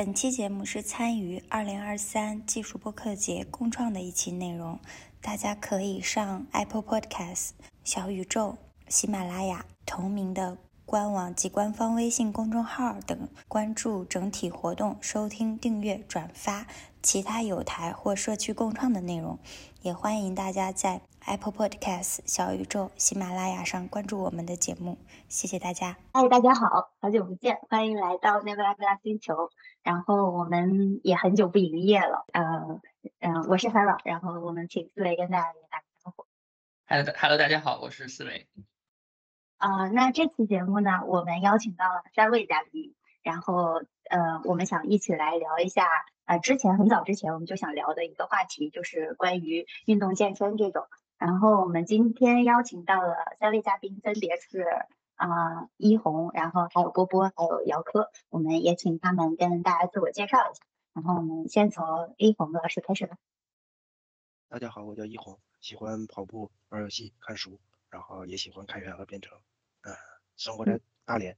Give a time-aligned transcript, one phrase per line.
[0.00, 4.80] 本期节目是参与二零二三技术播客节共创的一期内容，
[5.20, 7.50] 大家可以上 Apple Podcast、
[7.84, 8.56] 小宇宙、
[8.88, 16.66] 喜马拉雅同名的官网及官方微信公众号等关注整体活动，收听、订阅、转发
[17.02, 19.38] 其他有台或社区共创的内容。
[19.82, 24.98] 也欢迎大家在 Apple Podcast、小宇宙、喜马拉雅上关注我们的节目。
[25.28, 25.96] 谢谢大家。
[26.12, 29.50] 嗨，大家好，好久不见，欢迎来到 Never 拉星球。
[29.82, 32.24] 然后我们也很久不营业了。
[32.32, 32.80] 呃，
[33.20, 36.26] 嗯，我是 Hera，然后我们请思维跟大家打个招呼。
[36.86, 38.48] Hello，Hello，大家好，我是思维。
[39.58, 45.86] 啊，那这期节目呢，我们邀请到了三位嘉宾，然后呃，我们想一起来聊一下，
[46.24, 50.86] 呃，之前很早之前我们就想聊的一个话题，就是关于运动健身这种。
[51.20, 54.64] 然后我们今天邀请到了三位嘉宾，分别是
[55.16, 60.62] 啊一红，然后还有波波，还有姚科，我们也请他们跟大家自我介绍一下。
[60.94, 63.18] 然后我们先从一红老师开始吧。
[64.48, 69.36] 大家好，我叫一红，喜欢跑步、玩游戏、看书，然后也喜欢开源和编程。
[69.82, 69.94] 嗯，
[70.36, 71.36] 生活在大连，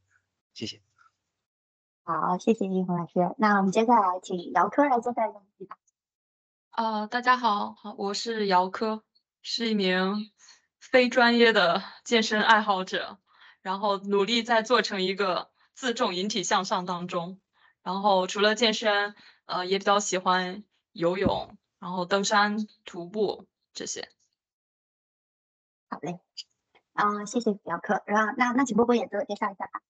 [0.54, 0.80] 谢谢。
[2.04, 3.34] 好，谢谢一红老师。
[3.36, 5.76] 那我们接下来请姚科来介绍一下自己吧。
[6.70, 9.02] 啊，大家好，好，我是姚科，
[9.42, 10.30] 是一名
[10.80, 13.18] 非专业的健身爱好者，
[13.60, 17.40] 然后努力在做成一个自重引体向上当中。
[17.82, 24.08] 然后除了健身，呃，也比较喜欢游泳，然后登山、徒步这些。
[25.88, 26.20] 好嘞。
[26.94, 28.02] 嗯，谢谢姚科。
[28.06, 29.82] 然后，那那请波波也自我介绍一下吧。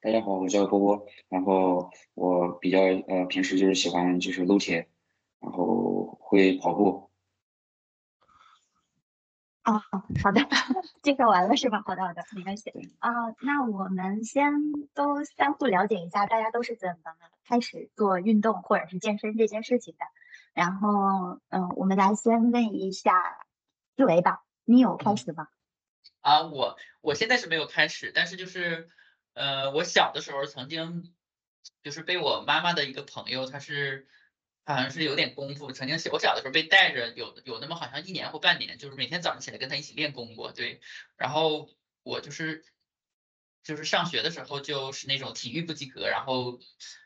[0.00, 1.06] 大家好，我叫波波。
[1.28, 4.88] 然后我比较呃，平时就是喜欢就是撸铁，
[5.40, 7.11] 然后会跑步。
[9.64, 9.80] 哦，
[10.22, 10.40] 好的，
[11.02, 11.82] 介绍完了是吧？
[11.86, 12.72] 好的，好的，没关系。
[12.98, 14.52] 啊，那我们先
[14.92, 17.12] 都相互了解一下，大家都是怎么
[17.46, 20.04] 开始做运动或者是健身这件事情的。
[20.52, 23.12] 然后，嗯，我们来先问一下
[23.96, 25.46] 思维吧，你有开始吗？
[26.20, 28.88] 啊，我我现在是没有开始，但是就是，
[29.34, 31.14] 呃，我小的时候曾经
[31.82, 34.08] 就是被我妈妈的一个朋友，他是
[34.64, 40.80] 好像是有点功夫，曾经小我小的时候被带着有有那么好像一年或半年，就是每天早上起来跟他一起练功过，对，
[41.16, 41.68] 然后
[42.02, 42.64] 我就是
[43.62, 46.60] 就是上学的时候就是那种体育不及格，然后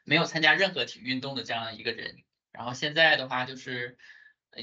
[0.05, 3.99] 没有参加任何体育运动的这样一个人，然后现在的话就是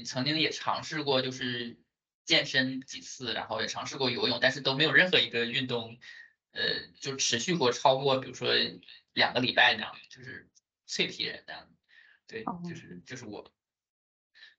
[0.04, 1.78] 曾经也尝试过就是。
[2.26, 5.98] 健身几次，然后也尝试过游泳，但是都没有任何一个运动，
[6.52, 6.62] 呃，
[6.98, 8.48] 就持续过超过，比如说
[9.12, 10.48] 两个礼拜那样，就是
[10.86, 11.68] 脆皮人那样。
[12.26, 13.44] 对，就是就是我。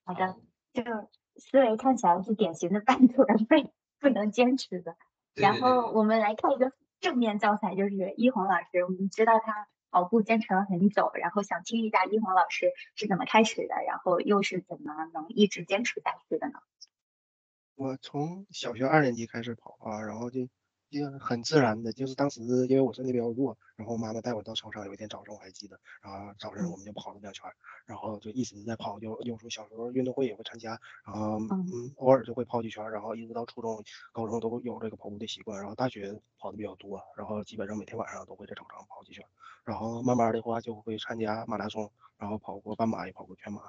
[0.04, 0.38] 好的，
[0.74, 4.96] 这个思维看起来是典型的半途而废，不能坚持的。
[5.34, 8.84] 然后我们来看一个正面教材，就是一红老师。
[8.84, 16.60] 我们知道他跑步坚持了很久，然后想听一下一红老师是怎么开始的，然后又是怎么能一直坚持下去的呢？
[17.76, 20.48] 我从小学二年级开始跑啊，然后就
[20.92, 27.44] 就很自然的，就是当时因为我身体比较弱，然后妈妈带我到操场，有一天早上我还记得，然后早上我们就跑了两圈，
[27.86, 39.24] 然后就一直在跑，就有时候小时候运动会也会参加，然后嗯偶尔就会跑几圈，然后一直到初中、高中都有这个跑步的习惯，然后大学跑的比较多，然后基本上每天晚上都会在操场跑几圈，
[39.66, 43.62] 然后慢慢的话就会参加马拉松，然后跑过半马也跑过全马。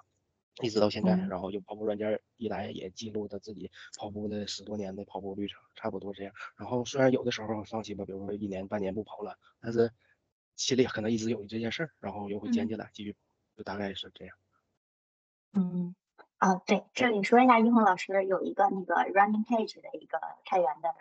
[0.62, 6.33] 一直到现在，然后就跑步软件一来也记录他自己跑步的十多年的跑步旅程，差不多这样。
[6.56, 9.93] 然后虽然有的时候放弃吧，比如说一年半年不跑了，但是
[10.56, 13.15] 心里可能一直有这件事儿，然后又会捡起来继续，
[13.55, 14.34] 就大概是这样。
[15.53, 15.95] 嗯，
[16.39, 20.95] 啊，对，这里说一下，一红老师有一个那个 running page 的一个开源的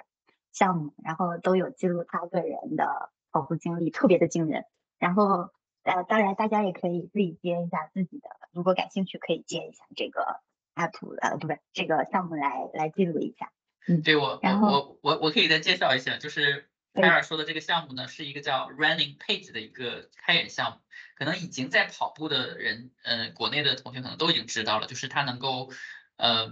[0.51, 4.65] 项目，然后都有记录他个人的跑步经历，特别的惊人。
[4.99, 5.54] 然后。
[5.85, 10.41] 呃，当然，大家也可以自己接一下自己的，如果感兴趣，可以接一下这个
[10.73, 13.51] app，呃，不是这个项目来来记录一下。
[13.87, 20.77] 嗯，对我，我我我可以再介绍一下，就是凯尔说的这个项目呢，是一个叫 Running Page 的一个开源项目，
[21.15, 25.69] 可能已经在跑步的人，呃，国内的同学可能都已经知道了，就是它能够，
[26.17, 26.47] 呃，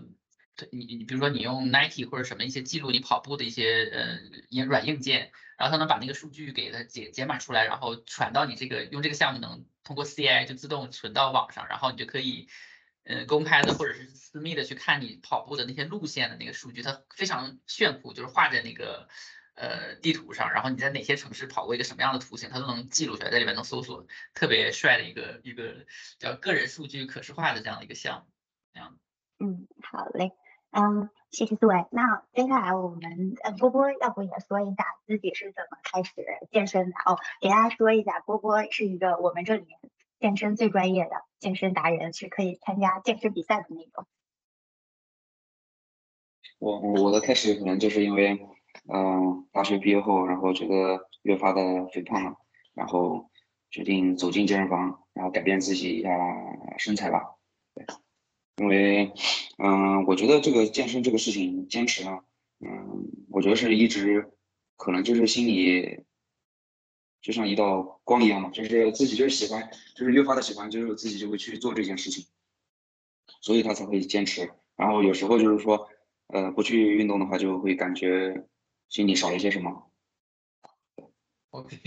[0.71, 4.19] 你你比如说你用 Nike 或者什么一些记录你跑步的一些呃
[4.49, 5.31] 硬软硬件。
[5.57, 12.47] 然后他能把那个数据给它解解码出来，然后传到你这个用这个项目能通过 CI 就自动存到网上，然后你就可以，
[13.03, 19.07] 呃，公开的或者是私密的去看你跑步的那些路线的那个数据，它非常炫酷，就是画在那个
[19.55, 25.85] 呃地图上，然后你在哪些城市跑过一个什么样的图形，它都能记录下来，在里面能搜索，特别帅的一个一个
[26.17, 28.31] 叫个人数据可视化的这样的一个项目，
[28.73, 28.97] 这样。
[29.39, 30.31] 嗯，好嘞。
[30.75, 31.85] 嗯，谢谢思维。
[31.91, 36.11] 那接下来我们呃波波要不也说一下自己是怎么开始
[36.51, 37.19] 健身的哦？
[37.41, 39.79] 给大家说一下，波波是一个我们这里面
[40.19, 44.07] 健身最专业的健身达人，是可以参加健身比赛的那种。
[46.57, 48.39] 我我的开始可能就是因为，
[48.91, 52.37] 嗯，大学毕业后，然后觉得越发的肥胖了，
[52.73, 53.29] 然后
[53.69, 56.09] 决定走进健身房，然后改变自己一下
[56.79, 57.35] 身材吧。
[57.75, 57.85] 对，
[58.57, 59.11] 因为，
[59.57, 62.23] 嗯，我觉得这个健身这个事情坚持啊，
[62.59, 64.31] 嗯，我觉得是一直，
[64.77, 66.03] 可能就是心里，
[67.21, 72.25] 就像一道光一样嘛，就是自己就是喜欢，就是越发的喜欢，就是自己就会去做这件事情，
[73.41, 74.51] 所以他才会坚持。
[74.75, 75.89] 然后有时候就是说。
[76.27, 78.47] 呃，不去运动的话，就会感觉
[78.89, 79.91] 心里少了一些什么。
[81.51, 81.77] OK，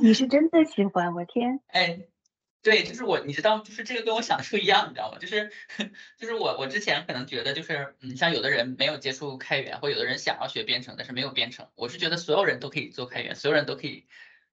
[0.00, 1.58] 你是真的喜欢我天！
[1.66, 2.06] 哎，
[2.64, 5.18] 对，就是我，你知道，就是这个跟我想的不一样，你知道吗？
[5.20, 5.52] 就是，
[6.18, 11.68] 就是我，我之前可能觉得，就是嗯，像有的人没有接触开源，或有的人想要学编程，但是没有编程。
[11.76, 14.06] 我是觉得所有人都可以做开源，所有人都可以。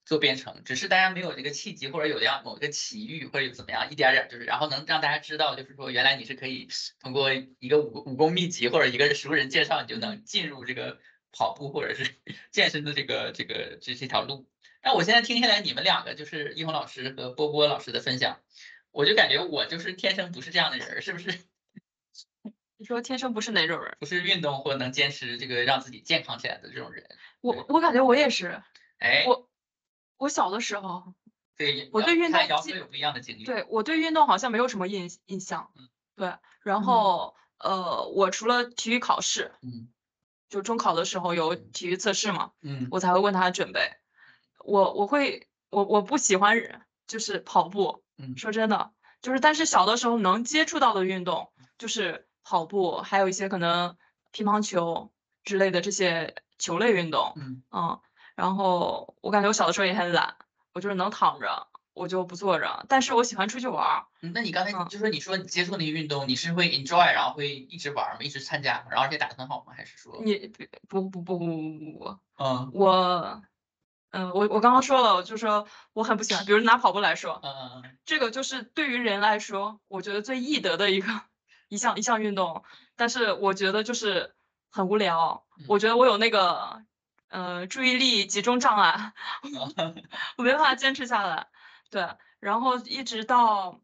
[0.03, 6.67] 做编程，只是大家没有这个契机，或者有样某个奇遇，或者怎么样，一点点就是，然后能让大家知道，就是说原来你是可以
[6.99, 10.97] 通过一个武武功秘籍或者一个熟人介绍，你就能进入这个
[11.31, 12.15] 跑步或者是
[12.51, 14.49] 健身的这个这个这这条路。
[14.83, 18.39] 那我现在听下来，你们两个就是一红老师和波波老师的分享，
[18.91, 21.39] 我就感觉我就是天生不是这样的人，是不是？
[22.77, 23.95] 你说天生不是哪种人？
[23.99, 27.07] 不是运动或能坚持这个让自己健康起来的这种人。
[27.41, 28.61] 我我感觉我也是。
[28.99, 29.25] 哎。
[29.27, 29.47] 我。
[30.17, 31.15] 我小的时候，
[31.57, 33.43] 对，我对运动有不一样的经历。
[33.43, 35.71] 对我对运动好像没有什么印印象。
[35.75, 36.35] 嗯，对。
[36.61, 39.89] 然后，呃，我除了体育考试，嗯，
[40.47, 43.93] 就中考的时候有体育测试嘛，嗯，我才会问他准备。
[44.63, 48.91] 我我会我我不喜欢就是跑步，嗯，说真的，
[49.21, 53.97] 就是但是小的时候能接触到的运动就是跑步，还有一些可能
[54.31, 55.11] 乒乓球
[55.43, 57.99] 之类的这些球类运动，嗯，嗯。
[58.35, 60.35] 然后我感觉我小的时候也很懒，
[60.73, 62.85] 我就是能躺着，我就不坐着。
[62.87, 64.05] 但是我喜欢出去玩儿。
[64.21, 68.21] 嗯，那你刚才就说你说你接触那个运动，你是会 enjoy，然后会一直玩吗？
[68.21, 69.73] 一直参加，然后而且打得很好吗？
[69.75, 70.51] 还是说你
[70.87, 73.43] 不不不不不不不，嗯，我，
[74.11, 81.07] 嗯，我我刚刚说了，就说我很不喜欢，比如拿跑步来说，嗯嗯嗯，这个就是对于人来说，我觉得最易得的一个
[81.67, 82.63] 一项一项运动，
[82.95, 84.35] 但是我觉得就是
[84.69, 85.45] 很无聊。
[85.67, 86.83] 我觉得我有那个。
[87.33, 89.13] 呃，注意力集中障碍，
[90.35, 91.47] 我没办法坚持下来。
[91.89, 92.09] 对，
[92.41, 93.79] 然后一直到，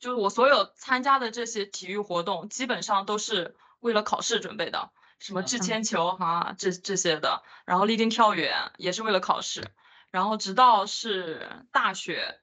[0.00, 4.90] 就是我所有参加的这些体育活动，基本上都是为了考试准备的，
[5.22, 9.70] 什么掷铅球哈，这这些的，然后立定跳远也是为了考试。
[10.10, 12.40] 然后直到是大学，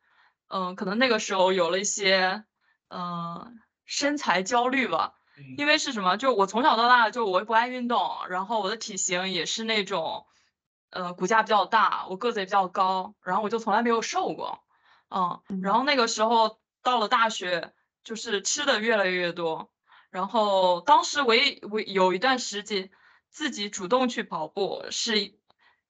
[0.47, 2.45] 嗯，可能那个时候有了一些，
[2.87, 5.13] 嗯，身材焦虑吧。
[5.57, 6.17] 因为是什么？
[6.17, 10.25] 就我从小到大就我不爱运动，然后我的体型也是那种，
[10.89, 14.59] 呃，骨架比较大，我个子也比较高，然后我就从来没有瘦过，
[15.09, 17.73] 嗯，然后那个时候到了大学，
[18.03, 19.71] 就是吃的越来越多，
[20.11, 22.89] 然后当时唯唯有一段时间
[23.29, 25.33] 自己主动去跑步，是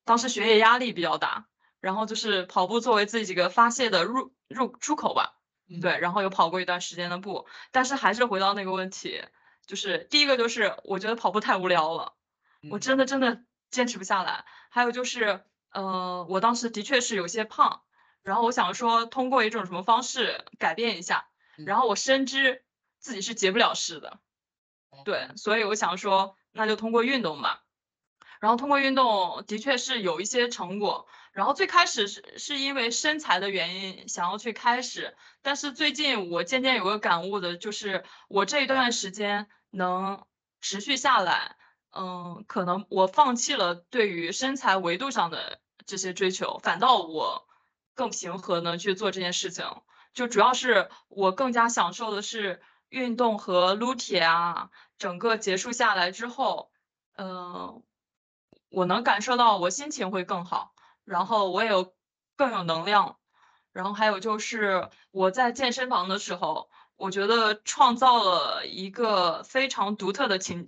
[0.04, 1.48] 当时学业压力比较大，
[1.80, 5.36] 然后就是跑步作为自己一个发泄的入入出口吧，
[5.82, 9.24] 对，然后有跑过一段时间的步，但是还是回到那个问题。
[9.66, 12.16] 就是第一个就是我觉得跑步太无聊了，
[12.72, 14.44] 我真的真的坚持不下来。
[14.72, 17.84] 还有就是，呃，我当时的确是有些胖，
[18.24, 21.28] 然后我想说通过一种什么方式改变一下，
[21.68, 22.64] 然后我深知
[23.10, 24.20] 自己是结不了事的，
[25.04, 27.64] 对，所以我想说那就通过运动吧。
[28.40, 31.08] 然后通过运动的确是有一些成果。
[31.32, 39.48] 然后最开始是是因为身材的原因想要去开始，但是最近我渐渐有个感悟的就是我这一段时间。
[39.72, 40.26] 能
[40.62, 41.56] 持续下来，
[41.96, 47.48] 嗯，可能我放弃了对于身材维度上的这些追求，反倒我
[47.94, 49.64] 更平和的去做这件事情。
[50.12, 56.72] 就主要是我更加享受的是运动和撸铁啊，整个结束下来之后，
[57.16, 57.82] 嗯，
[58.70, 60.74] 我能感受到我心情会更好，
[61.06, 61.96] 然后我也有
[62.36, 63.18] 更有能量，
[63.72, 66.70] 然后还有就是我在健身房的时候。
[67.02, 70.68] 我觉得创造了一个非常独特的情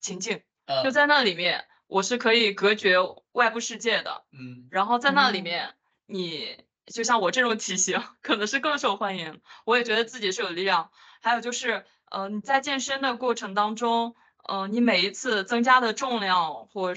[0.00, 0.40] 情境，
[0.82, 2.96] 就在那里面，我是可以隔绝
[3.32, 4.24] 外部世界的。
[4.32, 5.74] 嗯，然后在那里面，
[6.06, 9.42] 你就像我这种体型，可能是更受欢迎。
[9.66, 10.90] 我也觉得自己是有力量。
[11.20, 14.14] 还有就是，呃，你在健身的过程当中，
[14.48, 16.94] 呃，你每一次增加的重量或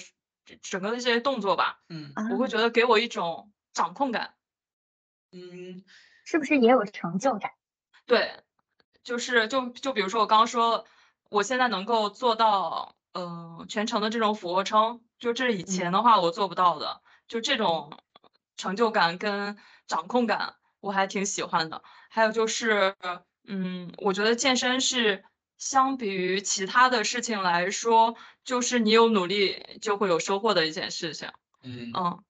[0.61, 4.33] 整个的这些动作吧，嗯，我会觉得给我一种掌控感。
[5.31, 5.83] 嗯，
[6.25, 7.51] 是不是也有成就感？
[8.05, 8.43] 对。
[9.03, 10.85] 就是就就比如说我刚刚说，
[11.31, 17.97] 我现在能够做到，嗯，全程的这种俯卧撑，就这以前的话我做不到的，就这种
[18.57, 21.81] 成就感跟掌控感，我还挺喜欢的。
[22.11, 22.95] 还有就是，
[23.51, 25.24] 嗯，我觉得健身是
[25.58, 31.29] 相比于其他的事情来说，就是你有努力就会有收获的一件事情。
[31.63, 32.24] 嗯嗯，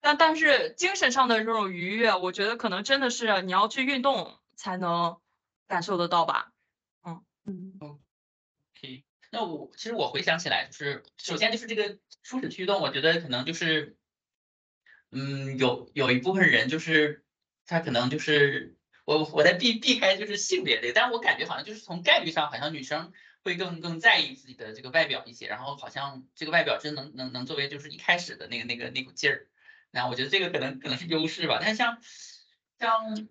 [0.00, 5.18] 但但是精神上的这种愉悦，我觉得可能真的是你要去运动才能
[5.68, 6.52] 感受得到吧。
[7.04, 9.04] 嗯嗯，OK。
[9.30, 13.96] 那我其实我回想起来，就是首先就是这个初始驱动，我觉得可能就是。
[15.14, 17.22] 嗯，有有一部分人就是
[17.66, 29.48] 他可能就是我我在避避开就是性别类，但我感觉好像就是从概率上，好像女生会更更在意自己的这个外表一些，然后好像这个外表真能能能作为就是一开始的那个那个那股劲儿，
[29.90, 31.58] 那我觉得这个可能可能是优势吧。
[31.60, 32.00] 但是像
[32.78, 33.28] 像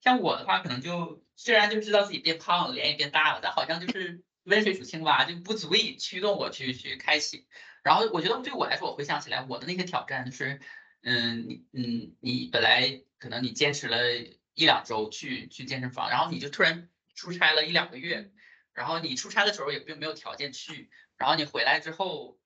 [0.00, 7.46] 像我的话，可能就虽然就知道自己变胖了，脸也变大了，但好像就是温水煮青蛙就不足以驱动我去去开启。
[7.84, 10.60] 然后我觉得对我来说，我回想起来我的那些挑战就是。
[11.06, 13.98] 嗯，你嗯，你本来可能你坚持了
[14.54, 18.32] 一两周去去健身房，然后你就突然出差了一两个月，
[18.72, 22.38] 然后你出差的时候也并没有条件去，然后你回来之后，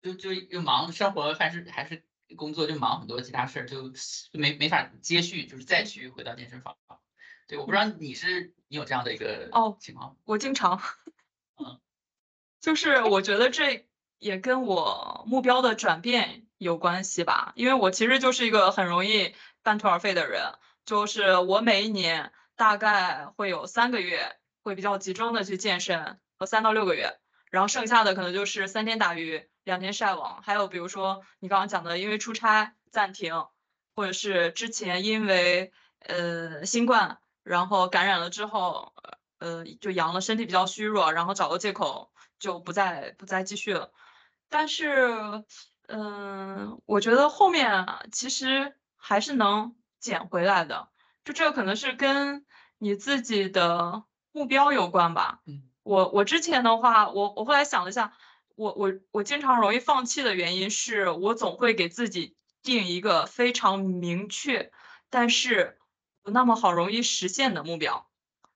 [0.00, 2.04] 就就又忙生活还是还是
[2.36, 3.98] 工作就忙很多其他事儿，就就
[4.32, 6.76] 没没法接续，就是再去回到健身房。
[7.46, 10.80] 对，我不知道你是你有这样的一个哦情况，我经常，
[11.58, 11.80] 嗯，
[12.60, 16.44] 就是我觉得这也跟我目标的转变。
[16.58, 19.32] 有关系吧，因为我其实就是一个很容易
[19.62, 20.42] 半途而废的人，
[20.88, 27.18] 就是我每一年大概会有三个月会比较集中的去健身，和三到六个月，
[27.50, 33.44] 然后剩下的可能就是三天打鱼两天晒网，还有比如说你刚刚讲的，因为出差暂停，
[33.94, 38.94] 或者是之前因为呃新冠然后感染了之后，
[39.40, 43.92] 呃就阳了，身体比较虚弱，然后找个借口就不再不再继续了，
[44.48, 45.44] 但是。
[45.90, 50.88] 嗯，我觉得后面其实还是能捡回来的，
[51.24, 52.46] 就这个可能是跟
[52.78, 55.40] 你自己的目标有关吧。
[55.46, 58.12] 嗯，我我之前的话，我我后来想了一下，
[58.56, 64.72] 我我我经常容易放弃的原因是我总会给自己定一个非常明确，
[65.10, 65.78] 但是
[66.22, 68.08] 不那么好容易实现的目标。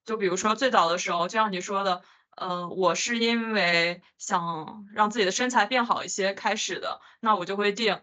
[0.05, 2.03] 就比如说最早的时候，就像你说的。
[2.35, 8.01] 呃，我是因为想让自己的身材变好一些开始的，那我就会定，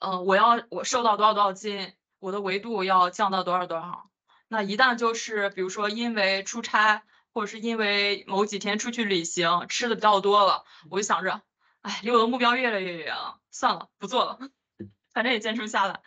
[0.00, 4.10] 呃，我要我瘦到多少多少斤，我的维度要降到多少多少。
[4.48, 11.42] 那一旦就是比如说因为出差，或者是因为某几天出去旅行吃的比较多了，我就想着，
[11.82, 14.38] 哎，离我的目标越来越远了，算了，不做了，
[15.12, 16.00] 反正也坚持不下来。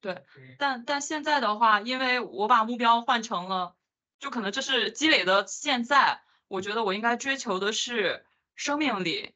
[0.00, 0.24] 对，
[0.58, 3.74] 但但现在的话，因为我把目标换成了，
[4.18, 6.22] 就可能这是积累的现在。
[6.48, 8.24] 我觉得我应该追求的是
[8.56, 9.34] 生命力，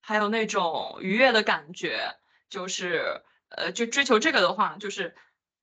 [0.00, 2.16] 还有那种愉悦的感觉。
[2.50, 5.16] 就是，呃，就追求这个的话，就是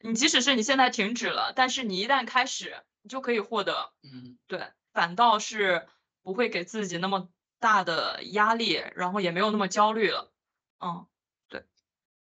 [0.03, 3.91] 你即使是你现在停止了，但是你一旦开始，你就可以获得。
[4.03, 5.88] 嗯，对，反倒是
[6.22, 7.29] 不会给自己那么
[7.60, 10.31] 大的压力，然后也没有那么焦虑了。
[10.79, 11.05] 嗯，
[11.50, 11.63] 对。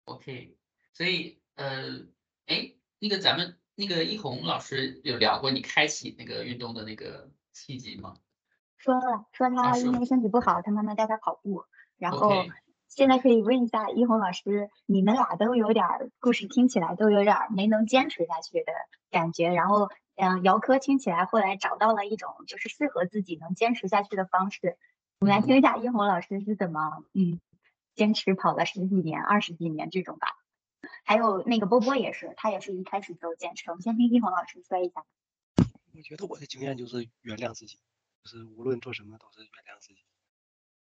[0.05, 0.57] OK，
[0.93, 2.05] 所以，呃，
[2.47, 8.17] 哎，那个咱们那个一红老师有聊过你开启那个运动的那个契机吗？
[8.77, 11.65] 说了，说他因为身体不好，他妈妈带他跑步，
[11.97, 12.45] 然后
[12.89, 15.85] 现在可以问一下一红老师，你们俩都有点
[16.19, 18.73] 故事，听起来都有点没能坚持下去的
[19.09, 19.49] 感觉。
[19.53, 24.77] 然后，嗯，姚科听起来后来找到了一种就是适合自己能坚持下去的方式。
[25.19, 27.39] 我们来听一下一红老师是怎么，嗯，
[27.95, 30.27] 坚持跑了十几年、二十几年这种吧。
[31.05, 33.69] 还有那个波波也是，他也是一开始就坚持。
[33.69, 35.05] 我们先听一红老师说一下。
[35.95, 37.77] 我觉得我的经验就是原谅自己。
[38.23, 40.01] 就是无论做什么都是原谅自己。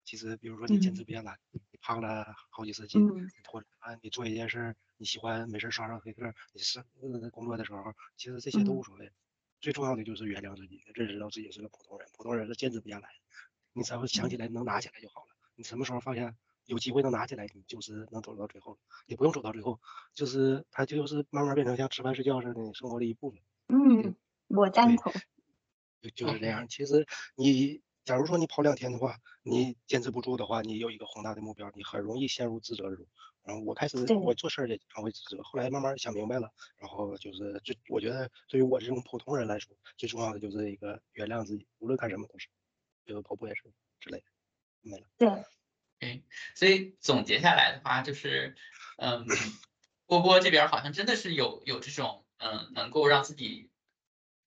[0.06, 3.06] 其实，比如说你坚持不下来，你胖了好几十斤，
[3.50, 6.82] 或者啊，你做一件事你喜欢没事刷刷黑客，你是
[7.32, 9.10] 工作的时候，其实这些都无所谓。
[9.60, 12.08] 最重要的就是原谅自己，认识到自己是个普通人。
[12.16, 13.08] 普通人是坚持不下来，
[13.72, 15.26] 你只要想起来能拿起来就好了。
[15.56, 16.36] 你什么时候放下
[16.66, 18.78] 有机会能拿起来，你就是能走到最后。
[19.06, 19.80] 也不用走到最后，
[20.14, 23.40] 就是它就是慢慢变成像吃饭睡觉似的生活的一部分。
[23.68, 24.14] 嗯，
[24.46, 25.12] 我赞同。
[26.02, 26.68] 就就是这样。
[26.68, 33.04] 其实你假如说你跑两天的话，你坚持不住的话，你有一个宏大的目标，你很容易陷入自责中。
[33.42, 42.46] 然后我开始我做事儿也经常会自责，后来慢慢想明白了，然后就是最我觉得对于我这种普通人来说，最重要的就是一个原谅自己，无论干什么都是，
[43.04, 43.64] 就跑步也是
[43.98, 44.24] 之类的，
[44.82, 45.06] 没了。
[45.18, 45.28] 对，
[45.98, 46.22] 嗯，
[46.54, 48.54] 所以总结下来的话就是，
[48.98, 49.26] 嗯，
[50.06, 53.72] 波波这边好像真的是有有这种嗯能够让自己。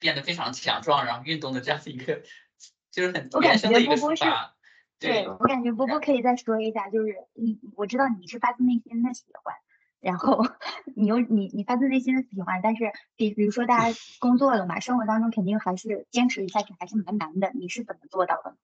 [0.01, 2.23] 变得非常强壮，然后运动的这样的一个，
[2.91, 4.23] 就是很我感觉波波是，
[4.99, 9.55] 对我感觉波波可以再说一下，就是你我知道你是发自内心的喜欢，
[10.01, 10.45] 然后
[10.95, 17.51] 你又你你发自内心的喜欢，但是比比如说大家 工作了嘛，生活当中肯定还是坚持下去还是蛮难的。
[17.53, 18.55] 你是怎么做到的？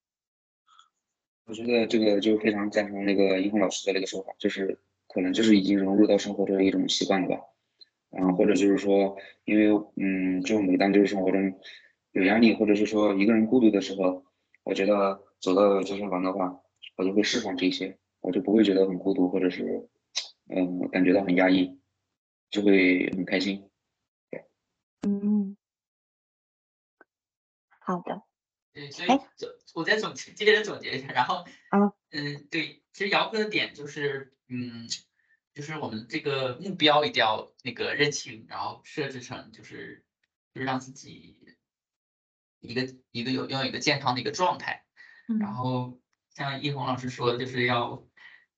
[1.45, 7.43] 我觉得这个就非常赞同那个英红老师的那个说法，就是可能就是已经融入到生活中的一种习惯了吧。
[8.17, 11.59] 嗯，或者就是说，因为嗯，就每当就是生活中
[12.15, 14.25] 有压力，或者是说一个人孤独的时候，
[14.63, 16.59] 我觉得走到健身房的话，
[16.97, 19.87] 我就会释放这些，我就不会觉得很孤独，或者是。
[20.47, 21.79] 嗯，感觉到很压抑，
[22.51, 23.67] 就会很开心。
[24.29, 24.45] 对，
[25.01, 25.57] 嗯，
[27.79, 28.21] 好的。
[28.71, 34.87] 对，所以总我再总结，接着总结一下，然后，嗯嗯，对，其实姚哥的点就是，嗯，
[35.55, 40.05] 就是我们这个目标一定要那个认清，然后设置成就是，
[40.53, 41.39] 就是让自己
[42.65, 44.85] 一个一个有要有一个健康的一个状态，
[45.39, 45.99] 然后
[46.33, 48.05] 像一红老师说的，就是要。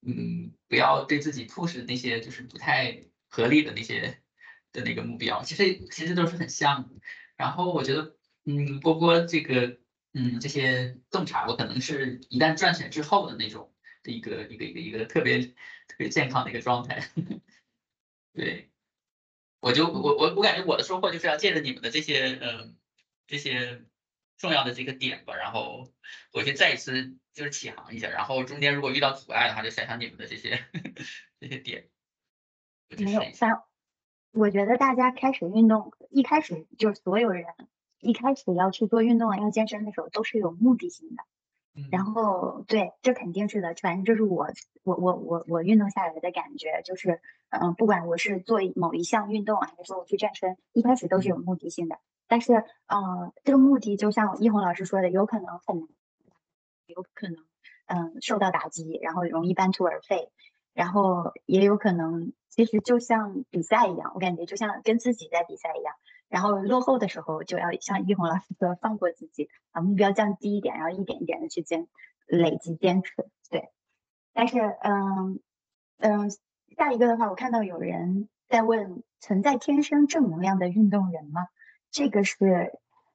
[0.00, 4.22] 嗯，不要对自己 push 那些就是不太合理的那些
[4.70, 7.00] 的那个目标，其实其实都是很像的。
[7.36, 9.80] 然后我觉得，嗯，波波这个，
[10.12, 13.74] 嗯，这些洞察，我可能是一旦赚钱之后的那种
[14.04, 17.10] 的一个一个一个一个特别特别健康的一个状态。
[18.32, 18.70] 对，
[19.58, 22.76] 我就我我我感觉我的收获就是要借着你们的这些，嗯，
[23.26, 23.84] 这些。
[24.38, 25.88] 重要的这个点吧，然后
[26.32, 30.64] 我去再一次就是起航一下，然后中间如果遇到阻碍的话，就想想你们的这些
[31.40, 31.88] 这些点。
[32.96, 33.62] 没有，三，
[34.32, 37.44] 我觉得大家开始运动，一开始就是所有人
[38.00, 41.22] 一开始要去做运动要健身的时候都是有目的性的。
[41.92, 44.48] 然后对，这肯定是的，反正这是我
[44.82, 52.00] 我我我我运动下来的感觉，就是嗯，不管我是做某一项运动还是说我去健身，一开始都是有目的性的。
[52.28, 52.52] 但是，
[52.86, 55.88] 嗯，这个目的就像一红老师说的，有可能很，
[56.86, 57.36] 有可能，
[57.86, 60.30] 嗯，受到打击，然后容易半途而废，
[60.74, 65.94] 然后也有可能，其实就像比赛一样，我感觉就像跟自己在比赛一样，
[66.28, 71.88] 然后落后的时候就要像一红老师说，放过自己，把目标降低一点，然后一点一点的去坚
[72.26, 73.12] 累积坚持，
[73.50, 73.70] 对。
[74.34, 75.40] 但是，嗯
[75.98, 76.30] 嗯，
[76.76, 81.46] 下一个的话，我看到有人在问，存在天生正能量的运动人吗？
[81.90, 82.36] 这个是，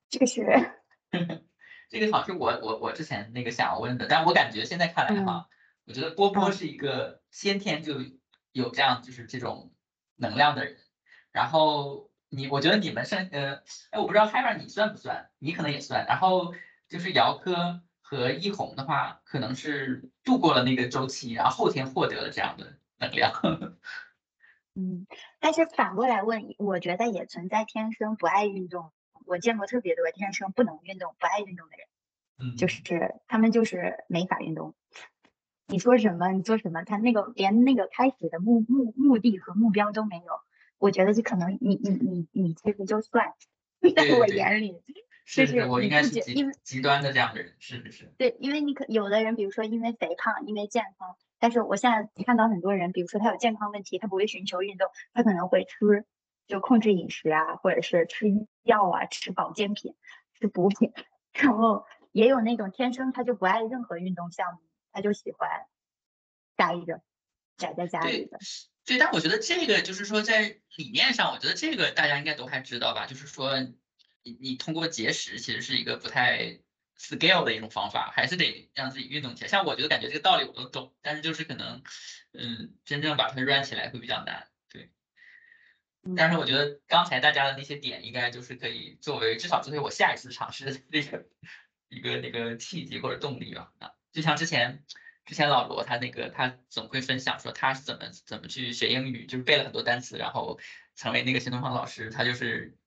[0.10, 0.72] 这个是，
[1.90, 5.48] 这个好像是我我我之前那个想要问的，但我感觉现在看来哈，
[5.86, 7.96] 我觉得波波是一个先天就
[8.52, 9.74] 有这样就是这种
[10.16, 10.78] 能量的人，
[11.32, 16.54] 然后你我觉得你们是呃，哎我不知道 h a r 你算不算，你可能也算，然后
[16.90, 23.32] 就是姚科和一红的话，可能是度过了那个周期，然后后天获得了这样的能量。
[24.76, 25.06] 嗯，
[25.40, 28.92] 但是反过来问，我觉得也存在天生不爱运动。
[29.26, 31.88] 我见过特别多天生不能运动、不爱运动的人，
[32.40, 34.74] 嗯，就是他们就是没法运动。
[35.68, 40.24] 你说什么，你做什么，他那个连那个开始的目目目的和目标都没有。
[40.78, 43.34] 我觉得就可能你你你你其实就算，
[43.96, 44.82] 在我眼里，
[45.26, 48.14] 就是我应该是极极端的这样的人，是不是。
[48.18, 51.16] 对，因为你可有的人，比如说因为肥胖，因为健康。
[51.40, 56.06] 但是我现在看到很多人，比如说他有健康问题，他不会寻求运动，他可能会吃
[56.48, 58.28] 就控制饮食啊，或者是吃
[58.64, 59.96] 药啊，吃保健品，
[60.40, 60.94] 吃补品。
[61.34, 64.60] 然后也有那种天生他就不爱任何运动项目，
[64.92, 65.50] 他就喜欢
[66.56, 67.02] 宅着，
[67.58, 68.38] 宅在家里的。
[68.86, 70.42] 对，但我觉得这个就是说在
[70.78, 73.06] 理念上，我觉得这个大家应该都还知道吧？
[73.06, 73.52] 就是说
[74.24, 76.60] 你你通过节食其实是一个不太。
[76.96, 79.48] scale 的一种方法，还是得让自己运动起来。
[79.50, 81.84] 像我觉得感觉这个道理我都懂，但是就是可能，
[82.34, 84.48] 嗯，真正把它 run 起来会比较难。
[84.70, 84.92] 对。
[86.16, 91.26] 但是我觉得刚才大家的那些点，应该就是可以作为至少作为我下一次尝试的那个
[91.90, 93.74] 一个那个契机或者动力吧。
[93.80, 94.86] 啊，就像之前
[95.26, 100.60] 之前老罗他那个他总会分享说他是怎么怎么去学英语，就是背了很多单词，然后
[100.96, 102.12] 成为那个新东方老师。
[102.12, 102.78] 他就是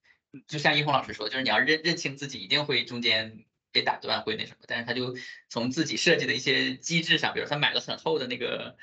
[0.47, 3.45] 就像一红老师说，就是你要认认清自己一定会中间。
[3.73, 5.15] 被打断会那什么，但是他就
[5.51, 8.79] 从自己设计的一些机制上，比如他买了很厚的那个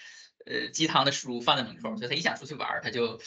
[0.46, 3.20] 呃鸡汤的书放在门口，所以他一想出去玩，他就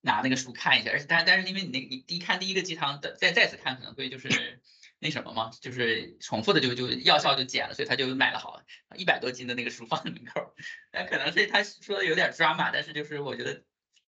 [0.00, 0.90] 拿那个书看一下。
[0.90, 4.60] 而且但但是因为你那你第一看第一个鸡汤的，再再次看可能会就是
[4.98, 8.60] 那什么嘛，就是重复的就就药效就减了，所以他就买了好
[8.96, 10.56] 一百多斤的那个书放在门口。
[10.90, 13.62] 但可能是他说的有点抓马，但是就是我觉得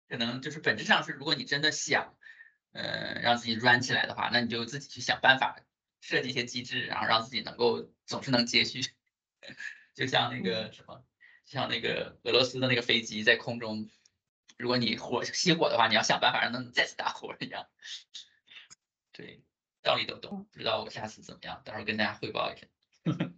[0.09, 2.15] 可能就是本质上是，如果你真的想
[2.71, 5.57] 呃让自己 run 起来的话，那你就自己去想办法。
[6.03, 8.81] 设计一些机制，然后让自己能够总是能接续，
[9.93, 11.05] 就像那个什么，
[11.45, 13.87] 就像那个俄罗斯的那个飞机在空中，
[14.57, 17.67] 如果你火熄火的话，你要想办法让它再次打火一样。
[19.11, 19.43] 对，
[19.83, 22.65] 道理都懂，不知道我下次怎么样，到时候跟大家汇报一下。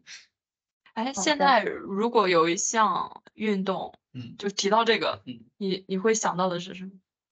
[0.93, 6.91] 哎，好现在如果有一项运动，嗯就提到这个，嗯你你会想到的是什么？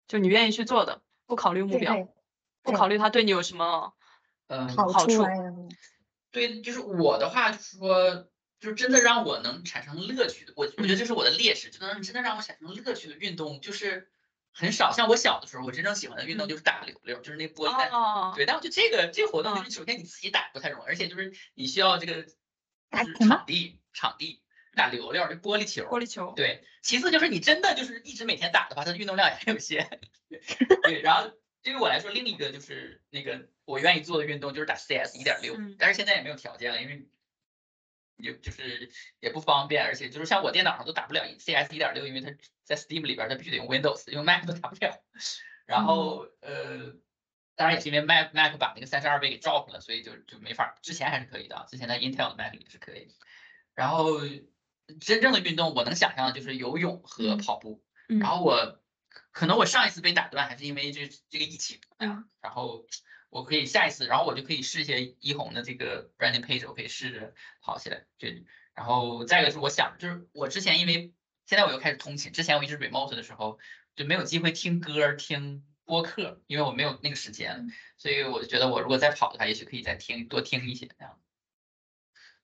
[0.10, 2.10] 就你愿意去做的，不考虑目标，
[2.62, 3.94] 不考虑它对你有什么
[4.48, 5.26] 呃，好处
[6.30, 8.28] 对，就是我的话，就是说，
[8.60, 14.12] 就是真的让我能产生乐趣的，我我觉得这是我的劣势，就能真的让我产生乐趣的运动就是
[14.52, 14.92] 很少。
[14.92, 17.90] 像我小的时候，我真正喜欢的运动就是打溜溜，就是那玻璃弹。
[17.92, 22.26] 哦，对，但我觉得这个这个活动，就嗯是首先你自己打不太容易，而且就是你需要这个
[22.90, 24.41] 打场地场地
[24.74, 25.84] 打流溜，这玻璃球。
[25.86, 30.00] 玻璃球，对，其次就是你真的就是一直每天打的话，它的运动量也很有限。
[30.84, 31.32] 对，然后
[31.62, 37.08] 对于我来说，另一个就是那个我愿意做的运动就是打 CS 一点六嗯，但是现在也没有条件了，因为
[38.18, 42.32] 也就是也不方便，而且就是像我电脑上都打不了 CS 一点六，因为它
[42.64, 45.04] 在 Steam 里边它必须得用 Windows，用 Mac 都打不了。
[45.66, 46.96] 然后呃，
[47.56, 53.14] 当然也是因为 Mac Mac 把那个三十二位给 drop 了，所以就就没法，之前还是可以的，之前在 Intel 的 Mac 里是可以。
[53.74, 54.20] 然后
[55.00, 57.84] 真正的运动，我能想象的就是游泳和嗯跑步。
[58.10, 58.82] 嗯然后我
[59.32, 61.80] 可能我上一次被打断还是因为这这个疫情
[62.42, 62.86] 然后
[63.30, 68.06] 我可以下一次，然后我就可以试一些一红的这个 branding page，我可以试着跑起来。
[68.18, 68.28] 就
[68.74, 71.14] 然后再一个是我想，就是我之前因为
[71.46, 73.60] 现在我又开始通勤，之前我一直 remote 的时候
[73.96, 81.18] 就没有机会听歌儿听播客，因为我没有那个时间，所以我就觉得我如果再跑的话，也许可以再听多听一些这样。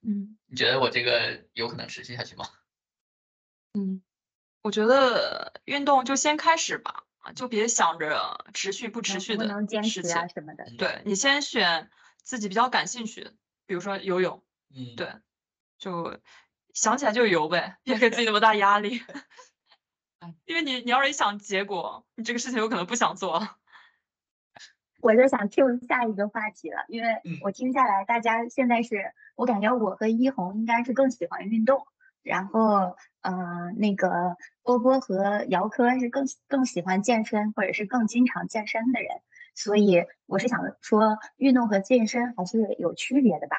[0.02, 2.44] 嗯你觉得我这个有可能持续下去吗？
[3.74, 4.02] 嗯，
[4.62, 10.26] 我觉得运动就先开始吧，啊就别想着持续不持续的不能坚事情持啊。
[10.28, 10.64] 什么的。
[10.78, 11.90] 对你先选
[12.22, 13.34] 自己比较感兴趣的，
[13.66, 14.42] 比如说游泳，
[14.74, 15.12] 嗯，对，
[15.78, 16.18] 就
[16.72, 19.02] 想起来就游呗，别给自己那么大压力。
[20.46, 23.48] 因为你你要是一想结果，你这个事情有可能不想做。
[25.00, 31.86] 我就想 Q 下一个话题了，因为嗯我听下来，大家现在是我感觉我和一红应该是更喜欢运动，
[32.22, 39.20] 然后呃那个波波和姚科是更更喜欢健身或者是更经常健身的人，
[39.54, 43.58] 所以我是想说运动和健身还是有区别的吧，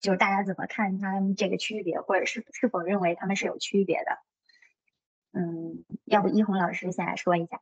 [0.00, 4.18] 就是大家怎么看他们这个区别，或者是是否认为他们是有区别的？
[5.32, 7.60] 嗯，要不一红老师先来说一下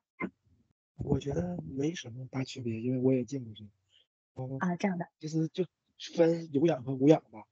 [0.98, 3.70] 我觉得没什么大区别，因为我也健过身。
[4.34, 5.64] 嗯，啊，这样的，其实就
[6.14, 7.44] 分有氧和无氧吧。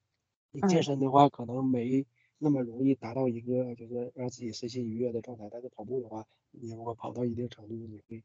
[0.52, 2.06] 你嗯健身的话，可能没
[2.38, 8.22] 那么容易达到一个就是让自己身心愉悦的状态，但是跑步的话，你如果跑到一定程度，你会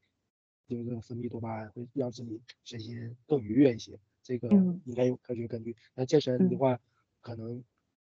[0.68, 4.00] 就是分泌多巴胺，会让自己身心更愉悦一些。
[4.24, 5.76] 这个嗯应该有科学根据。
[5.96, 6.80] 那健身的嗯话，
[7.22, 7.64] 可能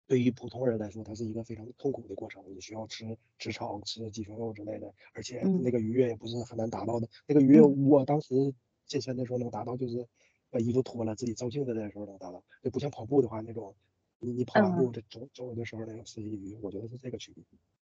[0.08, 7.08] 对于普通人来说，它是一个非常痛苦的过程，你需要吃吃草、吃鸡胸肉之类的，而且嗯那个愉悦也不是很难达到的。
[7.28, 8.54] 那个愉悦，嗯我当时
[8.86, 10.08] 健身的时候能达到，就是
[10.52, 13.76] 把衣服脱了，自己照镜子的时候能达到，就不像跑步的话那种，
[14.20, 17.44] 你你跑完步嗯这走走的时候那种刺激愉悦，我觉得是这个区别。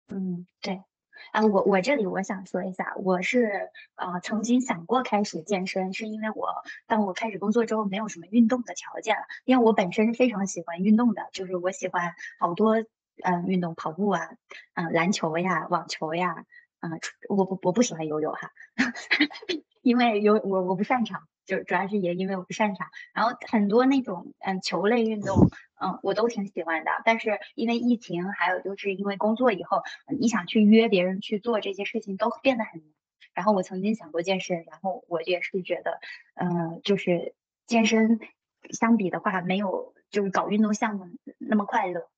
[0.08, 0.84] 嗯，对。
[1.32, 6.48] 啊，我我这里我想说一下，我是呃曾经想过开始健身，是因为我
[6.86, 12.86] 当我开始工作之后没有什么运动的条件了，因为我本身是非常喜欢运动的，就是我喜欢好多嗯、
[13.22, 14.30] 呃运动，跑步啊，
[14.74, 16.44] 嗯、篮球呀，网球呀，
[16.80, 16.90] 啊、
[17.28, 18.52] 我不我不喜欢游泳哈，
[19.82, 25.48] 因为游我我不擅长，就主要是也因为我不擅长，然后很多那种嗯球类运动，
[25.80, 29.82] 嗯我都挺喜欢的，但是因为疫情，还有就是因为工作以后，
[30.18, 32.90] 你想去约别人去做这些事情都变得很难。
[33.32, 36.00] 然后我曾经想过健身，然后我也是觉得，
[36.34, 37.34] 嗯、就是
[37.66, 38.18] 健身
[38.70, 41.04] 相比的话，没有就是搞运动项目
[41.38, 42.08] 那么快乐。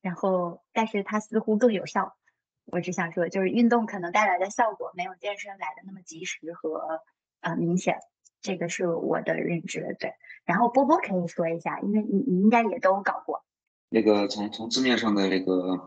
[0.00, 2.16] 然后，但是它似乎更有效。
[2.64, 7.02] 我只想说，就是运动可能带来的效果没有健身来的那么及时和
[7.40, 7.98] 呃明显，
[8.42, 9.96] 这个是我的认知。
[9.98, 10.12] 对，
[10.44, 13.44] 然后波波可以说一下，因为你你应该也都搞过。
[13.88, 15.86] 那个从从字面上的那个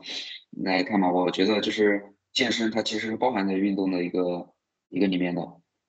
[0.51, 4.53] 来看嘛，我觉得就是健身，它其实是包含在运动的一个
[4.89, 5.41] 一个里面的，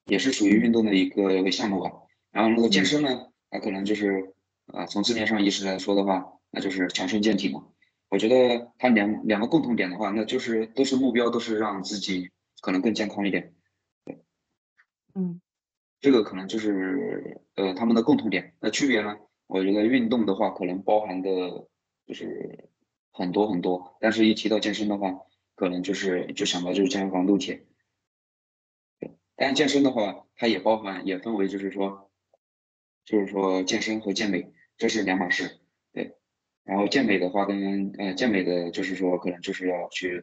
[0.06, 1.90] 也是属于运动的一个一个项目吧。
[2.30, 4.34] 然后那个健身呢，它可能就是
[4.66, 7.66] 啊、从字面上意思来说的话，那就是强身健体嘛。
[8.08, 13.54] 我觉得它两两个共同点的话，那就是都是目标，都是让自己可能更健康一点。
[14.04, 14.22] 对
[15.14, 15.40] 嗯
[16.06, 18.54] 这个可能就是呃他们的共同点。
[18.60, 19.18] 那区别呢？
[19.48, 21.66] 我觉得运动的话，可能包含的
[22.06, 22.68] 就是
[23.10, 25.18] 很多很多，但是一提到健身的话，
[25.56, 27.66] 可能就是就想到就是健身房撸铁。
[29.00, 32.08] 对，但是健身的话，它也包含也分为就是说，
[33.04, 35.58] 就是说健身和健美这是两码事。
[35.92, 36.14] 对，
[36.62, 40.22] 然后健美的话跟呃健美的就是说可能就是要去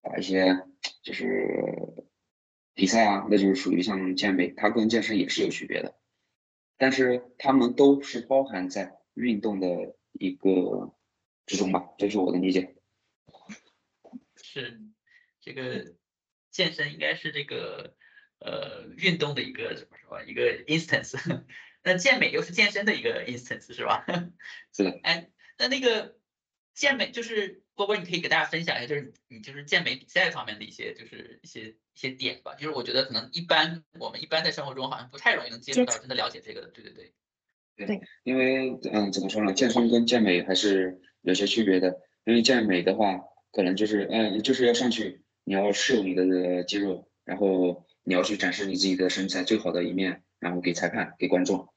[0.00, 0.62] 把一些
[1.02, 2.03] 就是
[2.74, 5.96] 比赛啊，那就是属于像健美，它跟健身也是有区别的，
[6.76, 10.94] 但是它们都是包含在运动的一个
[11.46, 12.74] 之中吧，这是我的理解。
[14.36, 14.80] 是，
[15.40, 15.94] 这个
[16.50, 17.96] 健身应该是这个
[18.38, 21.44] 呃运动的一个怎么说一个 instance，
[21.82, 24.04] 那健美又是健身的一个 instance 是吧？
[24.72, 25.00] 是的。
[25.02, 26.16] 哎，那那个
[26.72, 32.54] 健美就是波波，你可以给大家分享一下，就是你就是健美比赛方面的一些就是一些一些点吧。
[32.54, 36.68] 就是我觉得可能一般我们一般在生活中好像不太容易能接触到真的了解这个的。
[36.68, 37.12] 对对对。
[37.76, 39.52] 对，因为嗯，怎么说呢？
[39.52, 41.98] 健身跟健美还是有些区别的。
[42.24, 51.68] 因为健美的话，可能就是嗯，就是要上去，你要秀你的肌肉，然后你要去展示你自己的身材最好的一面，然后给裁判、给观众，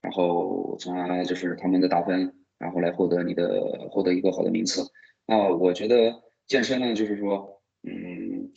[0.00, 4.90] 然后从而就是他们的打分，然后来获得你的获得一个好的名次。
[5.26, 8.52] 那我觉得健身呢，就是说，嗯，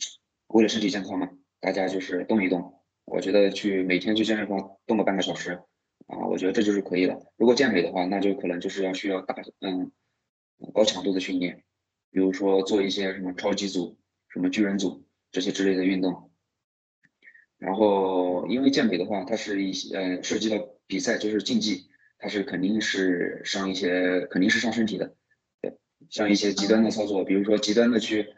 [0.48, 2.82] 为了身体健康嘛，大家就是动一动。
[3.04, 5.60] 我觉得去每天去健身房动个半个小时。
[6.08, 7.18] 啊，我觉得这就是可以了。
[7.36, 9.90] 如果健美的话，那就可能就是要需要大嗯
[10.72, 11.64] 高强度的训练，
[12.12, 13.98] 比如说做一些什么超级组、
[14.28, 16.30] 什么巨人组这些之类的运动。
[17.58, 25.16] 然后，因为健美的话，它是一些呃涉及到比赛，就是竞技，它是肯定是伤一些，肯定是伤身体的。
[25.98, 28.34] 对，像一些极端的操作，比如说极端的去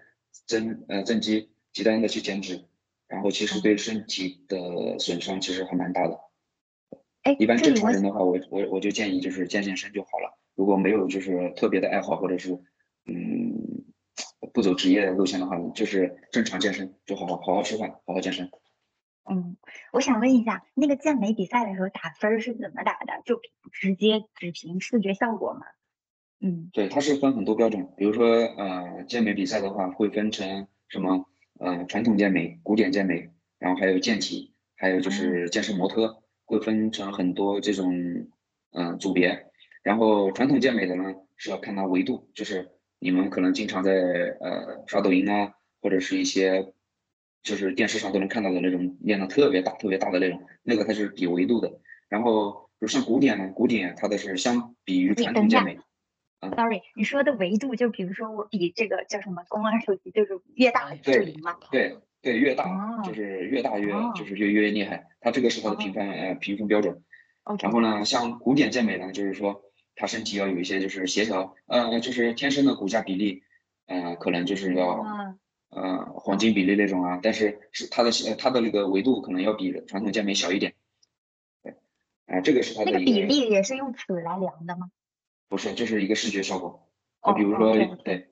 [0.46, 2.64] 增呃增肌，极端的去减脂，
[3.06, 6.18] 然后其实对身体的损伤其实还蛮大的。
[7.38, 10.38] 一般正常人的话，我我我就建议就是健健身就好了。
[10.54, 12.52] 如果没有就是特别的爱好，或者是
[13.04, 13.84] 嗯
[14.54, 18.50] 不走职业路线的话，就是正常健身，就好好好好吃饭，好好健身。
[19.30, 19.58] 嗯，
[19.92, 23.20] 我想问一下，那个健美比赛的时候打分是怎么打的？
[23.26, 23.42] 就
[23.72, 25.66] 直接只凭视觉效果吗？
[26.40, 27.88] 嗯，对，它是分很多标准。
[27.96, 31.26] 比如说呃健美比赛的话，会分成什么
[31.58, 36.22] 呃传统健美、古典健美，然后还有健体，还有就是健身模特。
[36.50, 37.92] 会分成很多这种
[38.72, 39.48] 嗯组别，
[39.82, 46.72] 然后传统健美的呢是要看它维度，就是你们可能经常在呃刷抖音啊，或者是一些
[47.42, 51.70] 就是电视上都能看到的那种练的特别大、特别大的那种，那个它是比维度的。
[52.08, 55.78] 然后比如像古典呢，古典它的是相比于传统健美。
[56.40, 61.56] Sorry，你说的维度就比如说我比这个叫什么公安手机，就是越大越灵嘛？
[61.70, 61.98] 对。
[62.20, 67.04] 对，越大就是越大越就是越越厉害，它这个是它的评分呃评分标准。
[67.62, 69.62] 然后呢，像古典健美呢，就是说
[69.94, 73.44] 他身体要有一些就是协调，呃，就是天生的骨架比例，
[73.86, 75.06] 呃，可能就是要
[75.70, 80.74] 呃黄金比例那种啊，但是是它的它的那个维度可能要比传统健美小一点。
[81.62, 81.76] 对，
[82.26, 84.90] 啊，这个是它的那个比例也是用尺来量的吗？
[85.48, 86.88] 不是，就是一个视觉效果。
[87.24, 88.28] 就比如说对。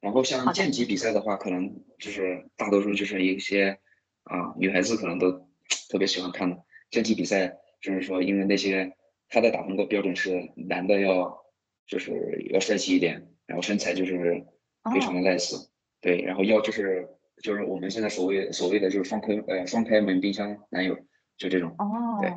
[0.00, 3.78] 然后像健体比赛的话，可能就是大多数就是一些
[4.24, 5.48] 啊女孩子可能都
[5.88, 8.94] 特别喜欢看的健体比赛，就是说因为那些
[9.30, 11.44] 他的打分的标准是男的要
[11.86, 12.12] 就是
[12.52, 14.44] 要帅气一点，然后身材就是
[14.92, 15.68] 非常的 nice，
[16.02, 17.08] 对，然后要就是
[17.42, 20.98] 就是我们现在所谓所谓的就是双开呃双开门冰箱男友
[21.38, 22.30] 就这种哦，对，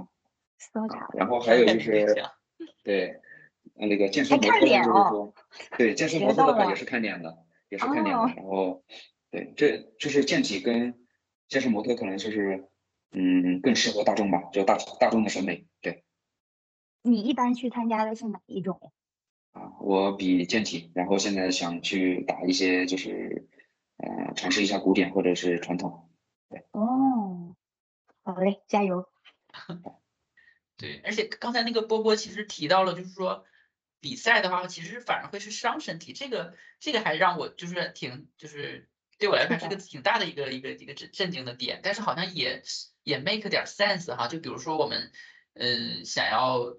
[1.18, 2.16] 然后还有就是
[2.84, 3.20] 对
[3.80, 5.34] 那个健身模特就是说
[5.78, 7.44] 对健身模特的话也是看脸的。
[7.70, 8.86] 也是看脸的，然后，
[9.30, 11.06] 对，这就是健体跟
[11.50, 12.70] 健身模特可能就是，
[13.12, 15.68] 嗯，更适合大众吧，就大大众的审美。
[15.82, 16.06] 对，
[17.02, 18.94] 你一般去参加的是哪一种？
[19.52, 23.50] 啊，我比健体，然后现在想去打一些，就是，
[23.98, 26.10] 呃，尝试一下古典或者是传统。
[26.48, 26.64] 对。
[26.72, 27.54] 哦，
[28.24, 29.10] 好嘞，加油。
[30.78, 33.44] 对，而且刚才那个波波其实提到了，就是说。
[34.00, 42.62] 比赛的话，其实反而会是伤身体，这个这个还让我就是挺就是对我来说是个挺大的一个一个一个震震惊的点，但是好像也
[43.04, 45.12] 也 make 点 sense 哈，就比如说我们
[45.56, 46.78] 嗯想要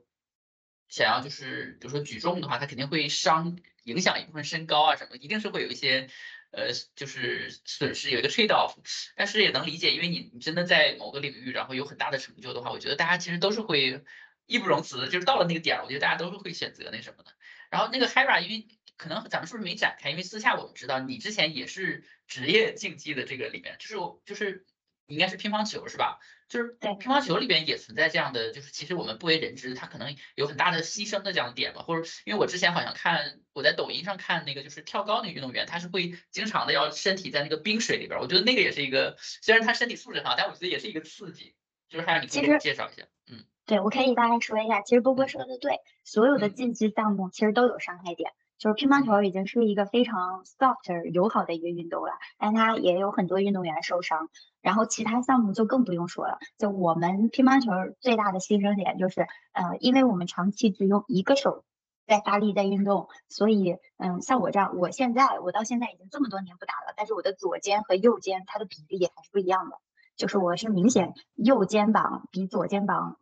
[0.88, 6.08] 想要就是比如说举重的话，它肯定会伤影响一部分身高啊什么，一定是会有一些
[6.52, 8.76] 呃就是损失，有一个 trade off，
[9.16, 14.04] 但是也能理解，因为你你真的在某个领域然后有很大的成就的话，我觉得大家其实都是会。
[14.48, 17.30] 义不容辞，就是到了那个点儿，我觉得大家都是会选择那什么的。
[17.70, 20.10] 然后那个 Hera，因为可能咱们是不是没展开？
[20.10, 24.66] 因为私下我们知道你之前也是职业竞技的这个里面，就是就是
[25.06, 26.18] 应该是乒乓球是吧？
[26.48, 31.82] 就是乒乓球里边也存在这样的，就是其实我们不为人知，他可能有很大的牺牲的这样的点吧。
[31.82, 41.54] 或者因为我之前好像看我在抖音上看那个就是跳高那个运动员，他是会经常的要身体在那个冰水里边，我觉得那个也是一个虽然他身体素质好，但我觉得也是一个刺激。
[41.90, 43.46] 就是还让你给我介绍一下，嗯。
[43.68, 48.32] 对，我可以大概说一下，其实波波说的对，所有的竞技项目其实都有伤害点。
[48.56, 54.30] 就是乒乓球已经是一个非常 soft 友好的一个运动了，但它也有很多运动员受伤。
[54.62, 56.38] 然后其他项目就更不用说了。
[56.56, 61.62] 就我们乒乓球最大的牺牲点就是，呃，因为我们长期只用一个手
[62.06, 63.08] 在发力，在运动。
[63.28, 69.76] 所以，嗯，像我这样，我现在我到现在已经这么多年不打了，但是我的左肩和右肩它的比例还是不一样的，
[70.16, 73.18] 就是我是明显右肩膀比左肩膀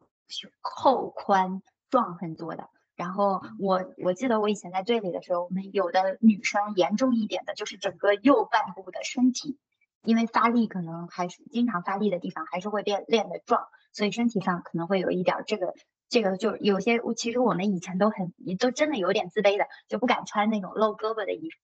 [0.61, 2.69] 厚宽壮很多的。
[2.95, 9.59] 然后我我记得我以前在队里的时候，我们有的女生严重一点的就是整个右半部的身体，
[10.03, 15.75] 因为发力可能还是经常发力的地方还是会变练的壮，所以身体上可能会有一点这个
[16.09, 21.57] 这个就有些其实我们以前都很都真的有点自卑的，就不敢穿那种露胳膊的衣服，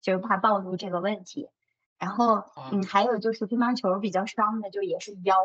[0.00, 1.50] 就是怕暴露这个问题。
[1.98, 5.36] 然后嗯，还有就是乒乓球比较伤的就也是腰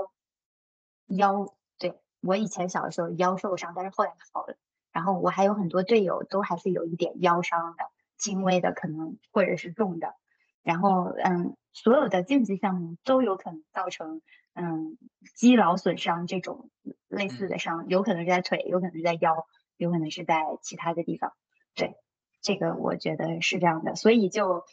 [1.07, 4.57] 腰，对我以前小的时候腰受伤，但是后来好了。
[4.91, 7.83] 然后我还有很多队友都还是有一点腰伤的，
[8.17, 10.15] 轻微的可能或者是重的。
[10.63, 14.21] 然后嗯，所有的竞技项目都有可能造成
[14.53, 14.97] 嗯
[15.35, 16.69] 肌劳损伤这种
[17.07, 19.45] 类似的伤，有可能是在腿，有可能是在腰，
[19.77, 21.33] 有可能是在其他的地方。
[21.75, 21.95] 对，
[22.41, 23.95] 这个我觉得是这样的。
[23.95, 24.63] 所以就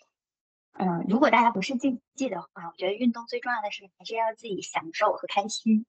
[0.72, 5.84] 嗯，如果大家不是竞技的话，我觉得运动最重要的是还是要自己享受和开心，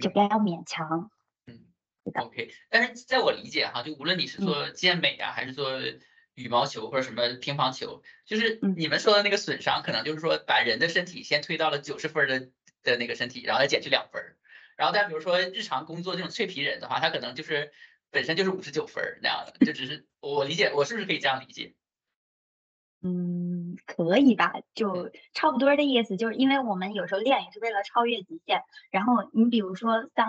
[0.00, 1.10] 就不要勉强。
[1.46, 1.60] 嗯
[2.16, 5.80] OK，但是在我理解哈，就无论你是做健美啊，还是做
[6.34, 12.50] 羽毛球或者什么乒乓球，就是你们说的那个损伤，可能就是说把人的身体先推到了九十分的
[12.82, 14.36] 的那个身体，然后再减去两分。
[14.76, 17.72] 然后但比如说日常工作这种脆皮人的话，他可能就是
[18.10, 21.74] 本身就是五十九分那样的，就只是我理解，我是不是可以这样理解？
[23.04, 30.26] 嗯，可以吧，就差不多的意思，就是因为我们有时候练也是为了超越极限，然后你比如说像。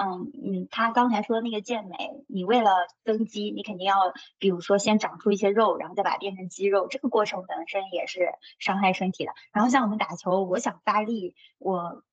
[0.00, 1.96] 嗯嗯，他刚才说的那个健美，
[2.28, 2.70] 你为了
[3.02, 3.96] 增肌，你肯定要，
[4.38, 9.32] 比如说先长出一些肉，然后再把它变成肌肉，这个过程本身也是伤害身体的。
[9.52, 12.04] 然后像我们打球，我想发力，我，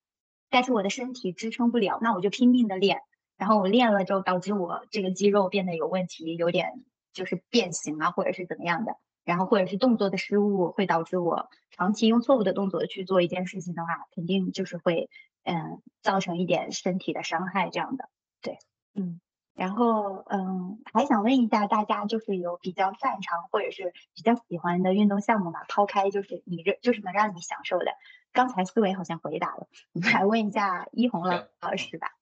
[0.50, 3.02] 但是我的身体支撑不了，那我就拼命的练，
[3.36, 15.10] 然后我练了之后，导致我这个肌肉变得有问题，有点就是变形啊，或者是怎么样的，然后或者是动作的失误，会导致我长期用错误的动作去做一件事情的话，肯定就是会。
[15.48, 18.08] 嗯，造成一点身体的伤害，这样的，
[18.42, 18.58] 对，
[18.94, 19.20] 嗯，
[19.54, 25.60] 然后嗯，还想问一下大家，就是有比较擅长或者是比较喜欢的运动项目吗？
[25.68, 27.92] 抛开就是你这就是能让你享受的，
[28.32, 32.16] 刚才思维好像回答了，我们来问一下一红老老师吧。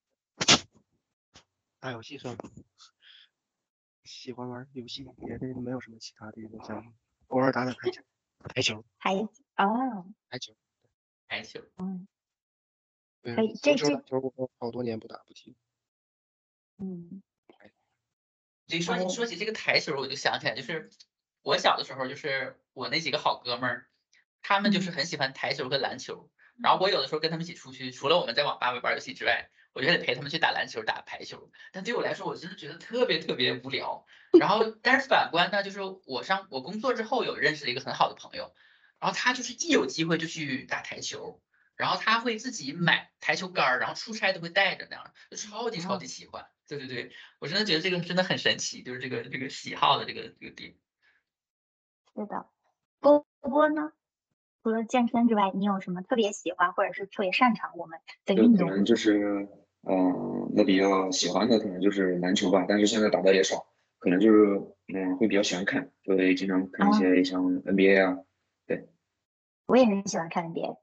[1.80, 2.40] 打游戏算吗？
[4.04, 6.92] 喜欢玩游戏，别的没有什么其他的一个项目，
[7.28, 8.02] 偶尔打打台球。
[8.48, 8.84] 台球。
[8.98, 9.14] 台
[9.56, 10.06] 哦。
[10.28, 10.54] 台球。
[11.26, 11.60] 台球。
[11.78, 12.06] 嗯。
[13.22, 15.56] 可以，这这球我好多年不打不踢。
[16.76, 17.22] 嗯，
[18.66, 20.90] 所以说你说起这个台球，我就想起来，就是
[21.40, 23.88] 我小的时候，就是我那几个好哥们儿，
[24.42, 26.30] 他们就是很喜欢台球和篮球。
[26.62, 31.50] 然后我有的时候跟他们一起出去，除了我们在网吧玩游戏之外，我就得陪他们去打篮球、打排球。
[31.72, 34.06] 但对我来说，我真的觉得特别特别无聊。
[34.40, 38.54] 然后，但是反观呢，就是我上我工作之后，有认识了一个很好的朋友，
[38.98, 41.42] 然后他就是一有机会就去打台球。
[41.76, 46.46] 然后他会自己买台球杆儿，然后出差都会带着那样，就超级超级喜欢。
[46.68, 50.76] 对对对，我真的觉得这个真的很神奇，就是这个这个喜好的这个这个点。
[52.14, 52.46] 是的，
[53.00, 53.90] 波波呢？
[54.62, 58.68] 除了健身之外，你有什么特别喜欢或者是特别擅长我们的运动？
[58.68, 59.48] 可能就是，
[59.86, 63.66] 嗯，那比较喜欢的可能就是篮球吧，但是现在打的也少，
[63.98, 64.62] 可能就是，
[64.94, 68.18] 嗯，会比较喜欢看，会经常看一些像 NBA 啊，
[68.66, 68.88] 对。
[69.66, 70.76] 我也很喜欢看 NBA。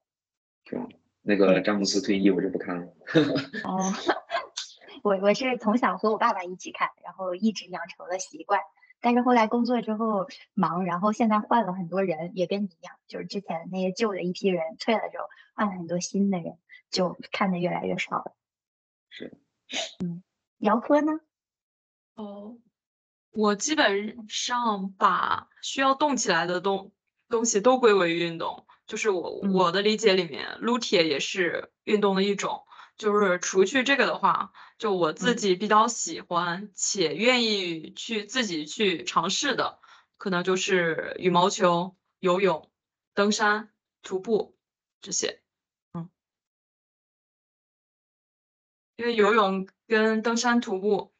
[0.65, 0.87] 是吧？
[1.23, 2.85] 那个詹姆斯退役，我就不看了。
[3.63, 3.81] 哦，
[5.03, 8.59] 我我是从小和我爸爸一起看，然后一直养成了习惯。
[9.03, 16.57] 但是后来工作之后忙，然后现在换了很多人，也跟你一样，就是之前那些旧的一批人退了之后，换了很多新的人，
[16.91, 18.35] 就看的越来越少了。
[19.11, 19.37] 是。
[20.03, 20.23] 嗯，
[20.57, 21.11] 姚科呢？
[22.15, 22.57] 哦，
[23.29, 26.91] 我基本上把需要动起来的东
[27.29, 28.65] 东西都归为运动。
[28.87, 32.63] 就是我我的理解里面，撸铁也是运动的一种。
[32.97, 39.79] 就是除去这个的话，就我自己比较喜欢且愿意去自己去尝试的，
[40.17, 42.69] 可能就是羽毛球、游泳、
[43.13, 43.71] 登山、
[44.03, 44.57] 徒步
[45.01, 45.40] 这些。
[49.01, 51.11] 因为游泳跟登山、徒步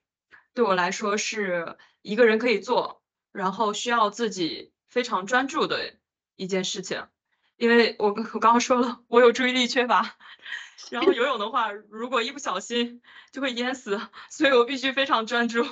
[0.54, 3.02] 对我来说是一个人可以做，
[3.32, 5.96] 然后需要自己非常专注的
[6.36, 7.08] 一件事情。
[7.58, 10.16] 因为我我刚刚说了，我有注意力缺乏，
[10.92, 13.02] 然后游泳的话，如果一不小心
[13.32, 15.64] 就会淹死，所以我必须非常专注。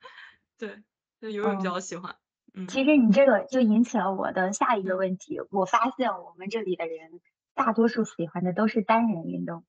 [0.56, 0.82] 对，
[1.20, 2.16] 对，游泳比较喜欢。
[2.54, 5.40] 嗯，其实你这个就引起了我的下一个问题。
[5.50, 7.20] 我发现我们这里的人
[7.54, 9.64] 大多数喜欢的都是单人运动，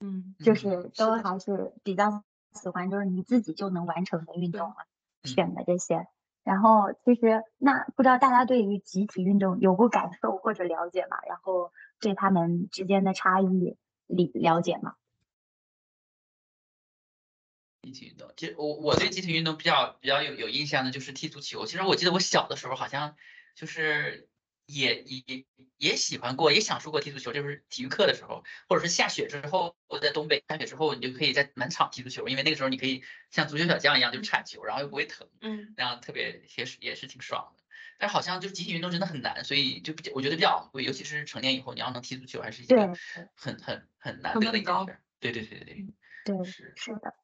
[0.00, 2.22] 嗯，就是都还是比较
[2.52, 4.76] 喜欢就是你自己就能完成的运动嘛，
[5.24, 6.06] 选的这些。
[6.44, 11.16] 然后其实那不知道大家对于集体运动有过感受或者了解吗？
[11.28, 13.76] 然后对他们之间的差异
[14.06, 14.94] 理了解吗？
[17.82, 21.66] 集体运动，其实我我对集体运动比较比较有有印象的就是踢足球。
[21.66, 23.16] 其实我记得我小的时候好像
[23.54, 24.28] 就是
[24.66, 25.46] 也也
[25.78, 27.32] 也喜欢过，也享受过踢足球。
[27.32, 37.62] 就是体育课的时候，或者是下雪之后，我在东北下雪之后，你就可以在满场踢足球，因为那个时候你可以像足球小将一样就铲球，然后又不会疼，嗯，那样特别也是也是挺爽的。
[37.98, 42.76] 但好像就是集体运动真的很难，所以就比较我觉得比较昂贵，尤其是成年以后你要能踢足球，还是一个
[43.34, 44.98] 很很很难得的一件事。
[45.18, 45.86] 对对对对
[46.24, 47.14] 对，是是的。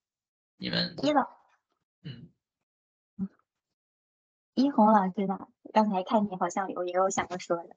[0.57, 1.29] 你们一了，
[2.05, 2.31] 嗯，
[4.55, 5.49] 一红老师呢？
[5.73, 7.77] 刚才看你好像有也有想要说的。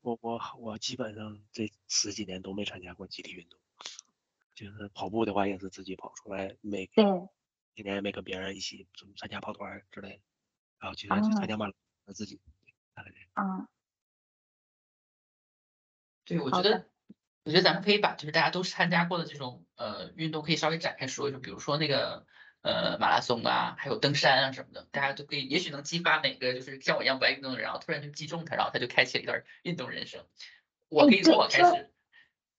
[0.00, 3.58] 我我我基本上这十几年都没参加过集体运动，
[4.54, 7.04] 就是跑步的话也是自己跑出来，没对，
[7.74, 10.22] 今年也没跟别人一起参加跑团之类的，
[10.78, 11.72] 然后去去参加马拉
[12.04, 12.40] 松自己，
[13.34, 13.68] 啊，
[16.24, 16.86] 对，我觉得。
[17.44, 22.26] 我觉得咱们可以把就是大家都参加过的这种呃运动，可以稍微展开说一说，比如说那个
[22.66, 30.26] 呃马拉松啊，还有登山啊什么的，大家都可以，也许能激发哪个就是像我一样不爱运动的人，然后突然就击中他，然后他就开启了一段运动人生。
[30.88, 31.90] 我可以从我开始。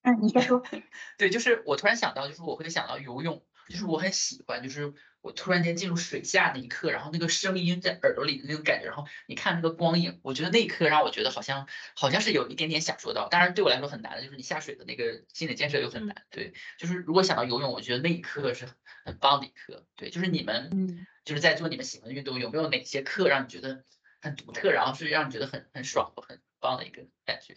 [0.02, 0.62] 嗯，你先说。
[1.18, 4.94] 对，就是我突然想到，就是我会想到游泳，就是我很喜欢，就是。
[5.20, 11.66] 我突然间进入水下那一刻，然后那个声音在耳朵里的那种感觉，然后你看那个光影，我觉得那一刻让我觉得好像
[11.96, 13.28] 好像是有一点点享受到。
[13.28, 16.24] 当然对我来说很难的，就是你下水的那个心理建设又很难。
[16.30, 18.68] 对，就是如果想到游泳，我觉得那一刻是
[19.04, 19.84] 很棒的一刻。
[19.96, 23.84] 对，就是你们就是在做你们喜欢的运动，有没有哪些课让你觉得
[24.20, 27.56] 很独特，然后是让你觉得很很爽很棒的一个感觉？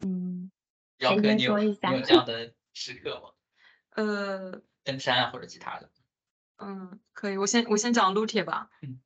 [0.00, 0.50] 嗯，
[0.98, 3.30] 姚哥，你有你有这样的时刻吗？
[3.94, 4.62] 呃。
[4.86, 5.88] 登山啊，或者其他的，
[6.58, 7.38] 嗯，可以。
[7.38, 8.68] 我先我先讲撸铁吧。
[8.82, 9.00] 嗯，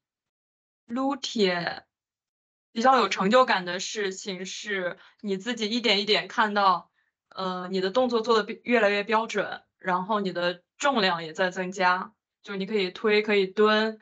[0.87, 1.87] 撸铁
[2.73, 6.91] 比较有成就感的事情是，你自己一点一点看到，
[7.29, 12.13] 呃，你的动作做的越来越标准，然后你的重量也在增加，
[12.43, 14.01] 就你可以推可以蹲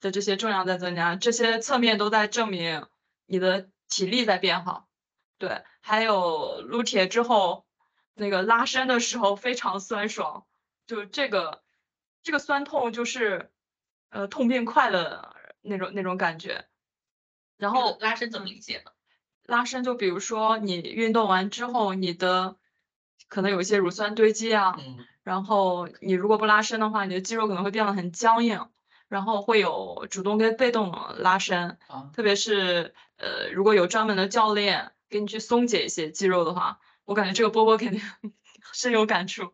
[0.00, 2.88] 的这些重量在增加，这些侧面都在证明
[3.26, 4.88] 你的体力在变好。
[5.38, 7.64] 对，还有撸铁之后
[8.14, 10.46] 那个拉伸的时候非常酸爽。
[10.86, 11.62] 就这个，
[12.22, 13.50] 这个酸痛就是，
[14.10, 16.66] 呃，痛并快的那种那种感觉。
[17.56, 18.90] 然后拉伸怎么理解呢？
[19.44, 22.56] 拉伸就比如说你运动完之后，你的
[23.28, 24.76] 可能有一些乳酸堆积啊，
[25.22, 28.68] 然后你如果不拉伸的话，你的肌肉可能会变得很僵硬，
[29.08, 31.78] 然后会有主动跟被动拉伸。
[32.12, 36.80] 特别是呃，如果有专门的教练给你去松解一些肌肉的话，
[37.12, 38.00] 我感觉这个波波肯定
[38.72, 39.52] 深有感触。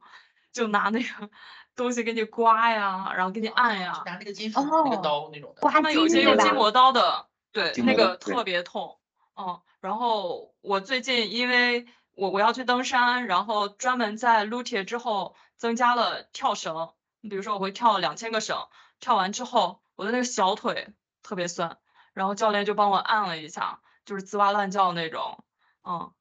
[0.53, 1.31] 就拿那个
[1.75, 5.69] 东西给你刮呀，然后给你按呀，拿那个金属那个刀那种的。
[5.69, 9.01] 他们有些用筋膜刀的，对，那个特别痛。
[9.37, 16.93] 嗯，然后我最近因为我我要去登山，然后专门在撸铁之后增加了跳绳。
[17.21, 18.69] 你比如说我会跳两千个绳，
[19.01, 20.95] 跳完之后我的那个小腿
[21.25, 21.79] 特别酸，
[22.15, 25.45] 然后教练就帮我按了一下，就是滋哇乱叫那种。
[25.85, 26.13] 嗯，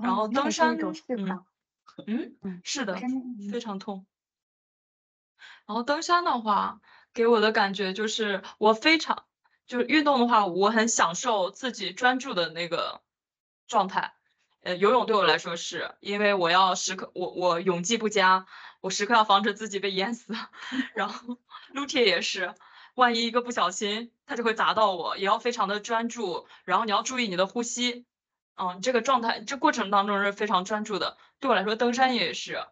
[0.00, 1.44] 然后登山嗯。
[2.06, 2.94] 嗯嗯，是的，
[3.50, 4.06] 非常痛。
[5.66, 6.80] 然后登山的话，
[7.12, 9.24] 给我的感觉就是我非常，
[9.66, 13.02] 就是运动的话，我很享受自己专注的那个
[13.66, 14.14] 状态。
[14.62, 18.46] 呃，游泳对我来说是因为我要时刻，我我泳技不佳，
[18.80, 20.32] 我时刻要防止自己被淹死。
[20.94, 21.38] 然后
[21.72, 22.54] 撸铁也是，
[22.94, 26.46] 万一一个不小心，它就会砸到我，也要非常的专注。
[26.64, 28.06] 然后你要注意你的呼吸。
[28.60, 31.16] 嗯，这个状态，这过程当中是非常专注的。
[31.38, 32.66] 对我来说，登山也是，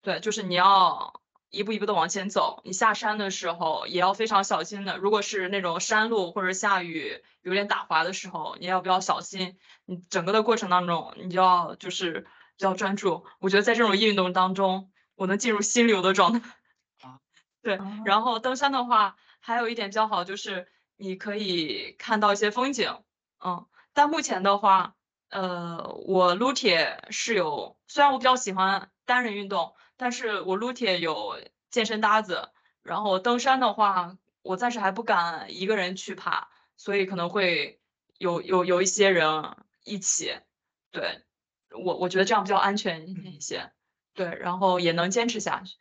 [0.00, 1.20] 对，就是你要
[1.50, 2.60] 一步一步的往前走。
[2.64, 4.98] 你下山的时候也要非常小心的。
[4.98, 9.58] 如果是那种山路或者下雨有点打滑的时候，你要比较小心。
[9.84, 12.28] 你整个的过程当中，你就要就是比
[12.58, 13.26] 较专注。
[13.40, 16.38] 我觉得在这种运动当中，我能进入心流的状态。
[17.02, 17.18] 啊，
[17.62, 17.80] 对。
[18.04, 22.96] 然后登山的话，还有一点比较好就是你可以看到一些风景。
[23.44, 24.94] 嗯，但目前的话。
[25.32, 32.50] 呃，我撸铁是有，虽然我比较喜欢单人运动，但是我撸铁有健身搭子。
[32.82, 37.80] 然后登山的话，我暂时还不敢一个人去爬，所以可能会
[38.18, 40.38] 有有有一些人一起。
[40.90, 41.22] 对，
[41.70, 43.72] 我我觉得这样比较安全一些。
[44.12, 45.78] 对，然后也能坚持下去，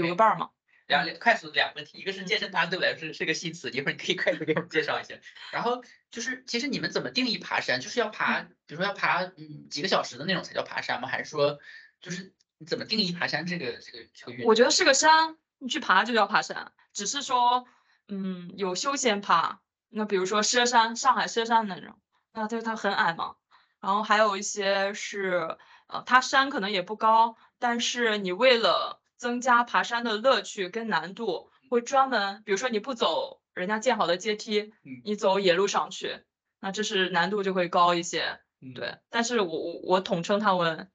[0.00, 0.48] 有个伴儿嘛。
[0.90, 5.14] 两快速的两个问题，一个是健身搭子对我来说是个新词，一会儿你可以快速给我们介绍一下。
[5.52, 7.80] 然后就是其实你们怎么定义爬山？
[7.80, 11.08] 就是要爬，比如说要爬嗯几个小时的那种才叫爬山吗？
[11.08, 11.58] 还是说
[12.00, 14.46] 就是你怎么定义爬山这个这个这个运动？
[14.46, 17.66] 我觉得是个山，你去爬就叫爬山，只是说
[18.08, 21.98] 嗯，有休闲爬，那比如说佘山，上海佘山那种，
[22.32, 23.36] 那就是它很矮嘛。
[23.80, 34.72] 然后还有一些是，呃，它山可能也不高，但是你为了增加爬山的乐趣跟难度，会专门，比如说你不走人家建好的阶梯，
[35.04, 36.24] 你走野路上去，
[36.58, 38.40] 那这是难度就会高一些。
[38.74, 40.86] 对，但是我我我统称它为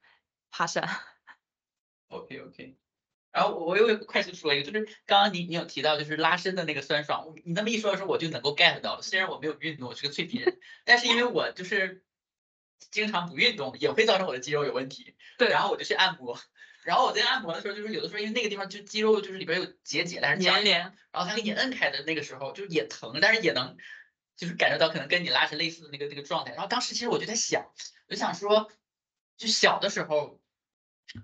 [0.50, 0.88] 爬山。
[2.08, 2.76] OK OK。
[3.30, 9.02] 然后我又快速说一个，就是刚刚你你有提到就是拉伸的那个酸爽，你那么一说的时候我就能够 get 到了。
[9.02, 12.04] 虽然我没有运动，我是个脆皮人，但是因为我就是
[12.90, 15.14] 经常不运动，也会造成我的肌肉有问题。
[15.38, 16.36] 对，然后我就去按摩，
[16.86, 20.80] 然后我在按摩的时候，就是有的时候因为那个地方就肌肉就是里边有结节，但是粘连，
[21.10, 23.76] 然后它给你摁开的那个时候，就是也疼，但是也能
[24.36, 26.52] 就是感受到可能跟你拉伸类似的那个那个状态。
[26.52, 27.66] 然后当时其实我就在想，
[28.08, 28.70] 我就想说，
[29.36, 30.40] 就小的时候。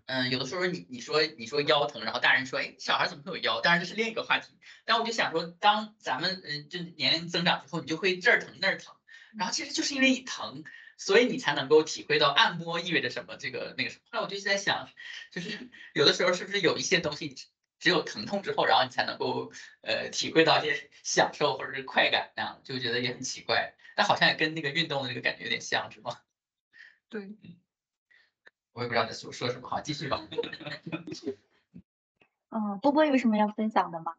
[0.06, 3.60] 嗯，有的时候你你说你说腰疼，然后大人说，哎，小孩怎么会有腰？
[3.60, 4.56] 当然这是另一个话题。
[4.84, 8.94] 但我就想说，当咱们嗯就年龄增长之后，你就会这儿疼那儿疼，
[9.36, 10.62] 然后其实就是因为你疼，
[10.98, 14.02] 所以你才能够体会到按摩意味着什么这个那个什么。
[14.10, 14.88] 后来我就在想，
[15.30, 17.34] 就是 有的时候是不是有一些东西
[17.78, 23.74] 只有疼痛之后，然后你才能够呃体会到一些享受或者是快感那样，就觉得也很奇怪。
[23.94, 26.16] 但好像也跟那个运动的那个感觉有点像是吗？
[27.08, 27.56] 对，嗯。
[28.72, 30.26] 我也不知道在说说什么，好，继续吧。
[32.48, 34.14] 嗯，波波有什么要分享的吗？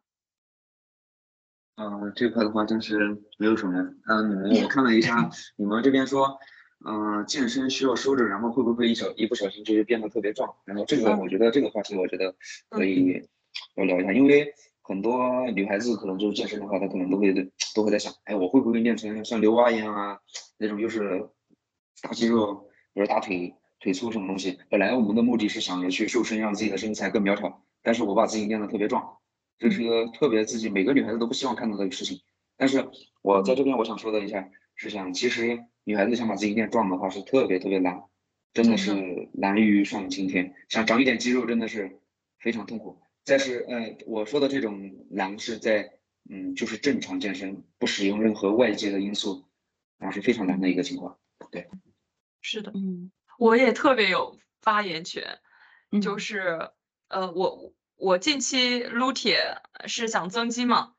[1.76, 3.80] 嗯，这块的话真是没有什么。
[4.06, 6.38] 嗯，你们我看了一下， 你们这边说，
[6.86, 10.54] 嗯，健身需要收着，然后会不会一小一不小心就变得特别壮？
[10.64, 12.34] 然后这个我觉得这个话题我觉得
[12.68, 13.26] 可以
[13.76, 17.32] 要聊一下，因为很多女孩子可能就是健身的话，她可能都会
[17.74, 20.18] 都会在想，哎，我会不会练成像刘蛙一样啊？
[20.58, 21.28] 那种又是
[22.02, 23.54] 大肌肉，比如大腿。
[23.80, 24.58] 腿粗什么东西？
[24.70, 27.62] 本来我们的目的是想着去瘦身，让自己的身材更苗条。
[27.82, 29.18] 但是我把自己练得特别壮，
[29.58, 32.18] 这是个特别自己每个女孩子都不希望看到的一个事情。
[32.56, 32.88] 但是
[33.20, 38.04] 我在这边我想说的一下是想，其实女孩子想把自己练壮的话是特别特别难，
[38.52, 40.54] 真的是难于上青天。
[40.68, 42.00] 想长一点肌肉真的是
[42.38, 43.00] 非常痛苦。
[43.24, 45.98] 但是，呃，我说的这种难是在，
[46.28, 49.44] 嗯，就是正常健身，不使用任何外界的因素，
[49.98, 51.18] 那是非常难的一个情况。
[51.50, 51.68] 对，
[52.42, 53.10] 是的，嗯。
[53.36, 55.40] 我也特别有发言权，
[56.00, 56.70] 就是
[57.08, 59.38] 呃，我我近期撸铁
[59.86, 60.92] 是想增肌嘛，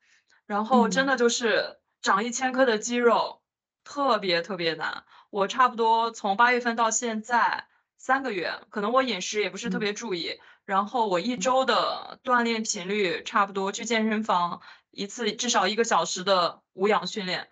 [0.46, 3.42] 然后真的就是长一千克的肌肉
[3.86, 5.06] 特别特别难。
[5.30, 7.68] 我差不多从八月份到现在
[7.98, 14.62] 三个月，可能我饮食也不是特别注意，然后我一周的锻炼频率差不多去健身房
[14.92, 17.48] 一次至少一个小时的无氧训练，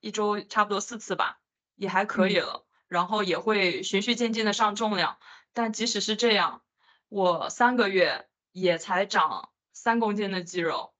[0.00, 1.38] 一周差不多四次吧，
[1.76, 2.66] 也还可以了。
[2.86, 5.18] 然后也会循序渐进的上重量，
[5.52, 6.62] 但即使是这样，
[7.08, 10.93] 我三个月也才长三公斤的肌肉，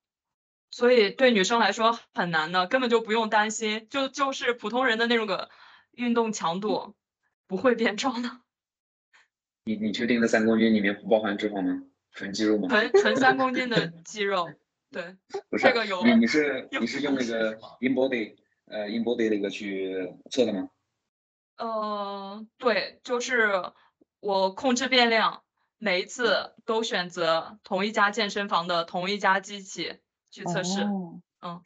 [0.74, 5.48] 所以对女生来说很难的，根本就不用担心，就就是普通人的那种个
[5.92, 6.96] 运动强度
[7.46, 8.40] 不会变壮的。
[9.62, 11.84] 你你确定这三公斤里面不包含脂肪吗？
[12.10, 12.66] 纯肌肉吗？
[12.68, 14.50] 纯纯三公斤的肌肉，
[14.90, 15.14] 对，
[15.56, 16.04] 这个有。
[16.04, 18.34] 你你是你是用那个 InBody
[18.66, 20.70] 呃 InBody 那个去测的吗？
[21.56, 23.70] 呃，对，就是
[24.18, 25.44] 我控制变量，
[25.78, 30.00] 每一次都选择同一家健身房的同一家机器
[30.34, 30.80] 去测试。
[30.82, 31.22] 嗯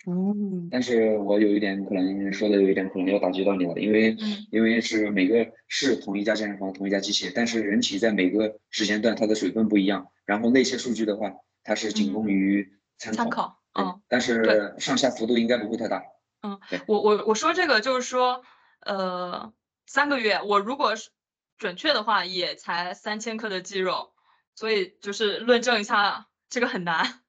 [0.06, 0.68] 嗯。
[0.70, 4.16] 但是我有一点可能说的有一点可能要打击到你了，因为
[4.50, 11.32] 因为是每个是同一家健身房同一家机器，但是人体在每个时间段它的水分不一样，然后那些数据的话，
[11.64, 13.22] 它是仅供于参考。
[13.22, 13.58] 参考。
[13.74, 14.00] 嗯。
[14.08, 16.02] 但是上下幅度应该不会太大。
[16.42, 16.60] 嗯。
[16.86, 18.42] 我我我说这个就是说，
[18.84, 19.52] 呃。
[19.90, 21.08] 三个月，我如果是
[21.56, 24.12] 准确的话，也才三千克的肌肉，
[24.54, 27.22] 所以就是论证一下，这个很难。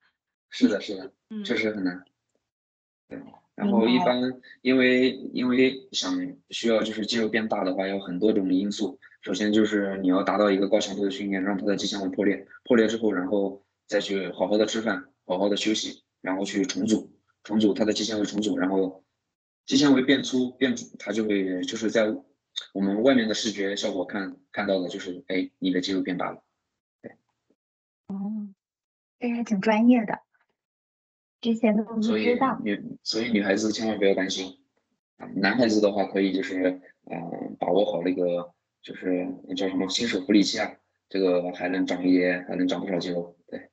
[0.50, 1.12] 是的，是的，
[1.44, 2.04] 确实很难。
[3.08, 3.18] 对，
[3.54, 4.20] 然后一般
[4.62, 6.12] 因为因为想
[6.50, 8.98] 需要就是肌肉变大的话，有很多种因素。
[9.22, 17.10] 首先就是你要达到一个高强度的训练，让它的肌纤维破裂，破裂之后，然后再去好好的吃饭，好好的休息，然后去重组，
[17.44, 19.04] 重组它的肌纤维重组，然后
[19.66, 22.14] 肌纤维变粗变，它就会就是在。
[22.74, 26.42] 我们外面的视觉效果看看到的就是，哎，你的肌肉变大了，
[27.00, 27.12] 对。
[28.08, 28.48] 哦，
[29.20, 30.20] 这还挺专业的，
[31.40, 32.60] 之前都不知道。
[32.62, 34.58] 女，所以女孩子千万不要担心，
[35.16, 36.80] 啊，男孩子的话可以就是，
[37.10, 39.26] 嗯，把握好那个，就是
[39.56, 40.76] 叫什么新手福利期啊，
[41.08, 43.70] 这个还能长一点，还能长不少肌肉，对。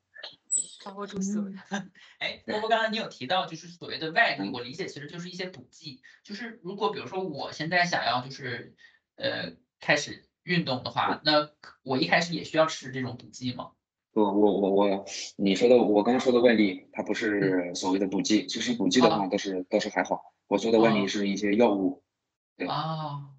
[0.83, 1.51] 把握住思维。
[2.17, 6.01] 哎，波波，刚刚你有提到，就是所谓的外力，我理解其实就是一些补剂。
[6.23, 8.73] 就是如果比如说我现在想要就是
[9.17, 11.51] 呃开始运动的话，那
[11.83, 13.71] 我一开始也需要吃这种补剂吗？
[14.17, 15.05] 不，我我我，
[15.35, 20.33] 你说的我刚刚说的外力，它不是所谓的补剂，其实补剂的话倒是倒是还好。
[20.47, 22.01] 我说的外力是一些药物。
[22.57, 23.29] 对啊，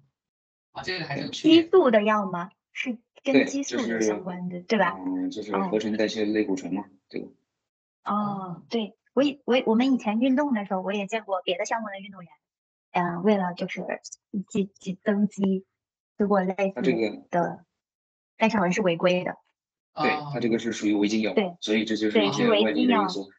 [0.71, 2.51] 啊，这个还是激素的药吗？
[2.71, 4.97] 是跟激素相关的，对吧？
[5.05, 7.27] 嗯，就是合成代谢类固醇嘛，这个。
[8.05, 12.31] 哦，对我以我我们以前运动的时候，我也见过别的项目的运动员，
[12.91, 13.81] 嗯，为了就是
[14.47, 15.65] 激激增肌，
[16.17, 16.81] 吃过类似
[17.29, 17.65] 的，
[18.37, 19.35] 但是好像是违规的。
[20.01, 23.29] 对他这个是属于违禁药，对，所以这就是一些外力的因素。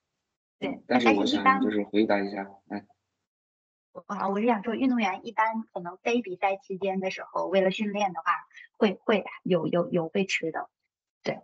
[0.58, 2.84] 对，但是我想就是回答一下，哎，
[4.06, 8.32] 啊，我是想说，运动员一般可能非比赛期间的时候，为了训练的话，
[8.76, 10.68] 会会有有有会吃的，
[11.22, 11.40] 对，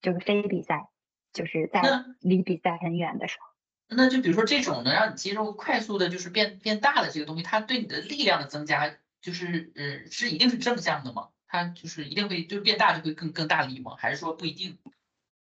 [0.00, 0.88] 就是非比赛，
[1.32, 1.82] 就是在
[2.20, 3.46] 离比赛很远的时候。
[3.94, 11.28] 那就比如说这种能让你肌肉快速的，就是变变大的这个东西，它对你的力量的增加，就是嗯，是一定是正向的吗？
[11.54, 13.94] 它就是一定会就是变大就会更更大力吗？
[13.96, 14.76] 还是说不一定？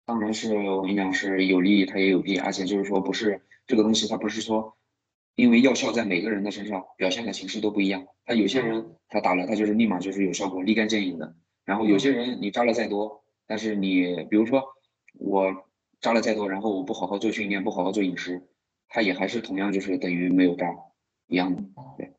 [0.07, 4.79] 当然是我跟你讲是有利它也有弊，而且就是说不是这个东西它不是说，
[5.35, 8.07] 因为药效在每个人的身上表现的形式都不一样。
[8.25, 11.37] 他有些人他打了他就是立马就是有效果立竿见影的，
[11.67, 14.65] 然后有些人你扎了再多，但是你比如说
[15.13, 15.69] 我
[16.01, 18.49] 扎了再多，然后我不好好做训练不好好做饮食，
[18.89, 20.75] 它也还是同样就是等于没有扎
[21.27, 21.63] 一样的，
[21.99, 22.15] 对。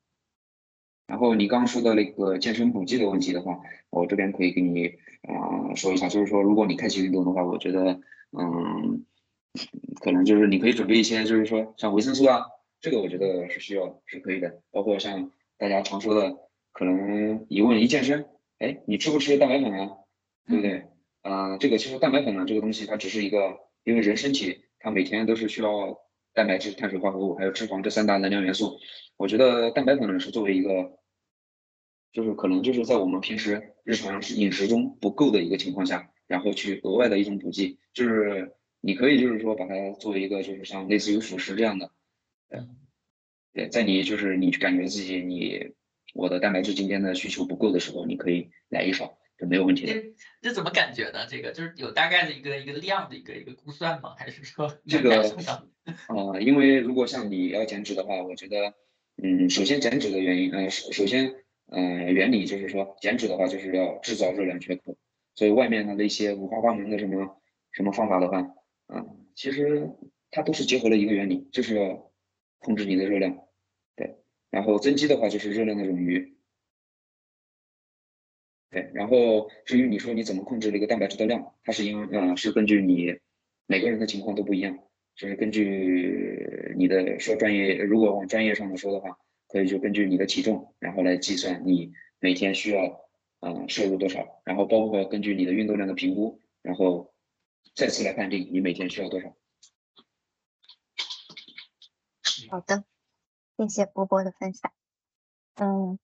[1.10, 4.86] 然后你刚刚说的那个健身补剂的问题的话，我这边可以给你
[5.24, 8.00] 啊说一下，就是说如果你开启运动的话，我觉得
[8.32, 9.04] 嗯，
[10.02, 12.46] 可能就是你可以准备一些，就是说像维生素啊，
[12.80, 14.62] 这个我觉得是需要是可以的。
[14.70, 16.38] 包括像大家常说的，
[16.72, 18.28] 可能一问一健身，
[18.60, 19.90] 哎，你吃不吃蛋白粉啊？
[20.46, 20.86] 对不对？
[21.24, 25.98] 啊，这个其实蛋白粉呢，这个东西它只是一个，因为人身体它每天都是需要
[26.36, 28.78] 蛋白质、碳水化合物还有脂肪这三大能量元素。
[29.18, 30.99] 我觉得蛋白粉呢是作为一个。
[32.12, 41.92] 就是可能就是在我们平时日常饮食中不够的一个情况下，然后去额外的一种补剂，就是你可以就是说把它作为一个就是像类似于辅食这样的，
[42.50, 42.78] 嗯，
[43.54, 45.74] 对，在你就是你感觉自己你
[46.16, 49.94] 我的蛋白质今天的需求不够的时候，你可以来一勺，这没有问题的。
[50.42, 51.28] 这怎么感觉呢？
[51.30, 54.16] 这个就是有大概的一个一个量的一个一个估算吗？
[54.18, 55.22] 还是说这个？
[56.10, 58.74] 呃，因为如果像你要减脂的话，我觉得，
[59.22, 61.36] 嗯，首先减脂的原因，呃，首首先。
[61.72, 64.98] 嗯，原理就是说减脂的话，就是要制造热量缺口。
[65.36, 67.42] 所以外面的那些五花八门的什么
[67.72, 68.42] 什么方法的话，
[68.88, 69.90] 嗯，其实
[70.32, 72.12] 它都是结合了一个原理，就是要
[72.58, 73.48] 控制你的热量。
[73.96, 74.18] 对，
[74.50, 76.36] 然后增肌的话就是热量的冗余。
[78.72, 83.20] 对，然后至于你说你怎么控制这个蛋白质的量，它是因为嗯是根据你
[83.68, 84.78] 每个人的情况都不一样，
[85.16, 89.20] 就是根据你的说专业，如果往专业上的说的话。
[89.50, 93.10] 可以就根据你的体重，然后来计算你每天需要
[93.42, 97.14] 嗯摄入多少，然后包括根据你的运动量的评估，然后
[97.76, 99.36] 再次来判定你每天需要多少。
[102.50, 102.84] 好的，
[103.58, 104.72] 谢谢波波的分享。
[105.56, 106.00] 嗯，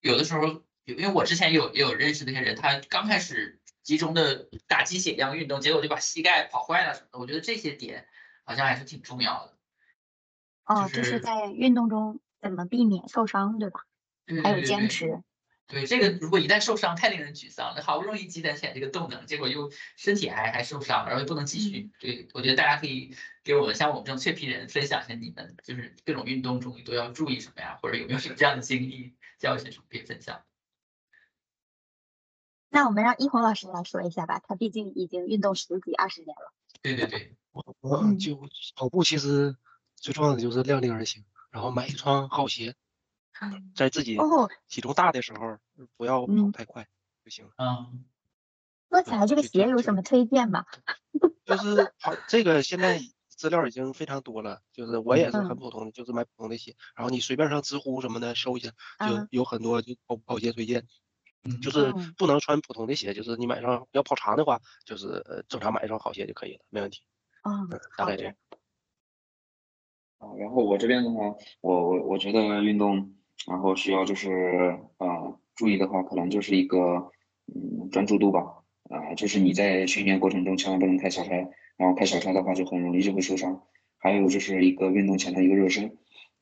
[0.00, 7.18] 有的时候，因为我之前有也有认识那些人，他刚开始集中的打鸡血一样运动，结果就把膝盖跑坏了什么的。
[7.18, 8.06] 我觉得这些点
[8.44, 9.58] 好像还是挺重要的。
[10.64, 13.80] 哦，就是在运动中怎么避免受伤，对吧？
[14.42, 15.22] 还有坚持。
[15.66, 17.82] 对这个，如果一旦受伤，太令人沮丧了。
[17.82, 21.90] 好不容易积攒起来这个动能，结果又身体还还受伤，然后又不能继续。
[21.98, 27.78] 对，我觉得大家可以给我们像我们这种脆皮人分享一下，你们就是各种运动中都要注意什么呀？
[27.82, 30.42] 或者有没有什么这样的经历，教一些什么可以分享？
[32.68, 36.52] 那我们让一红老师来说一下吧，他毕竟已经运动十几二十年了。
[36.82, 38.38] 对对对，我我就
[38.76, 39.56] 跑步其实。
[40.02, 42.74] 最重要的就是量力而行，然后买一双好鞋，
[43.76, 44.18] 在自己
[44.68, 45.58] 体重大的时候
[45.96, 46.88] 不要跑太快
[47.24, 47.52] 就行了。
[47.56, 48.04] 嗯，
[48.90, 50.66] 说起来这个鞋有什么推荐吗？
[51.46, 56.74] 就是好，这个现在资料已经非常多了，就是我也是很普通的，就是买普通的鞋。
[56.96, 60.84] 然后你随便上知乎什么的搜一下，就有很多就跑跑鞋推荐。
[61.60, 67.02] 就是不能穿普通的鞋，就是你买上要跑长的话，就是呃正常买一双好鞋就可以了，没问题。
[67.42, 68.34] 嗯，大概这样。
[70.22, 73.12] 啊，然后我这边的话，我我我觉得运动，
[73.48, 77.10] 然后需要就是呃注意的话，可能就是一个
[77.52, 81.34] 嗯专注度吧，啊，就是你在训练过程中千万不能开小差，
[81.76, 83.62] 然后开小差的话就很容易就会受伤。
[83.98, 85.96] 还有就是一个运动前的一个热身，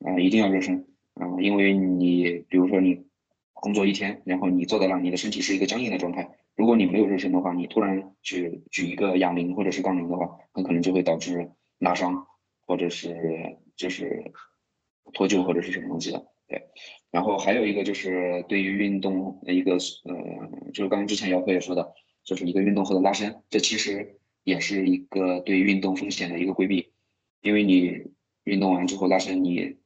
[0.04, 3.06] 啊，一定要热身，啊，因为你比如说你
[3.54, 12.26] 工作一天，然后你坐在那，你的身体是一个僵硬的状态，如果你没有热身的话，你突然去举一个哑铃或者是杠铃的话，很可能就会导致拉伤，
[12.66, 13.56] 或者是。
[13.80, 14.30] 就是
[15.14, 16.68] 脱臼或者是什么东西的，对。
[17.10, 26.92] 然后还有一个就是对于运动的一个呃，就是刚刚之前姚科也说的，就是一个运动后的拉伸，这其实也是一个对运动风险的一个规避，
[27.40, 28.12] 因为你
[28.44, 29.78] 运动完之后拉伸，你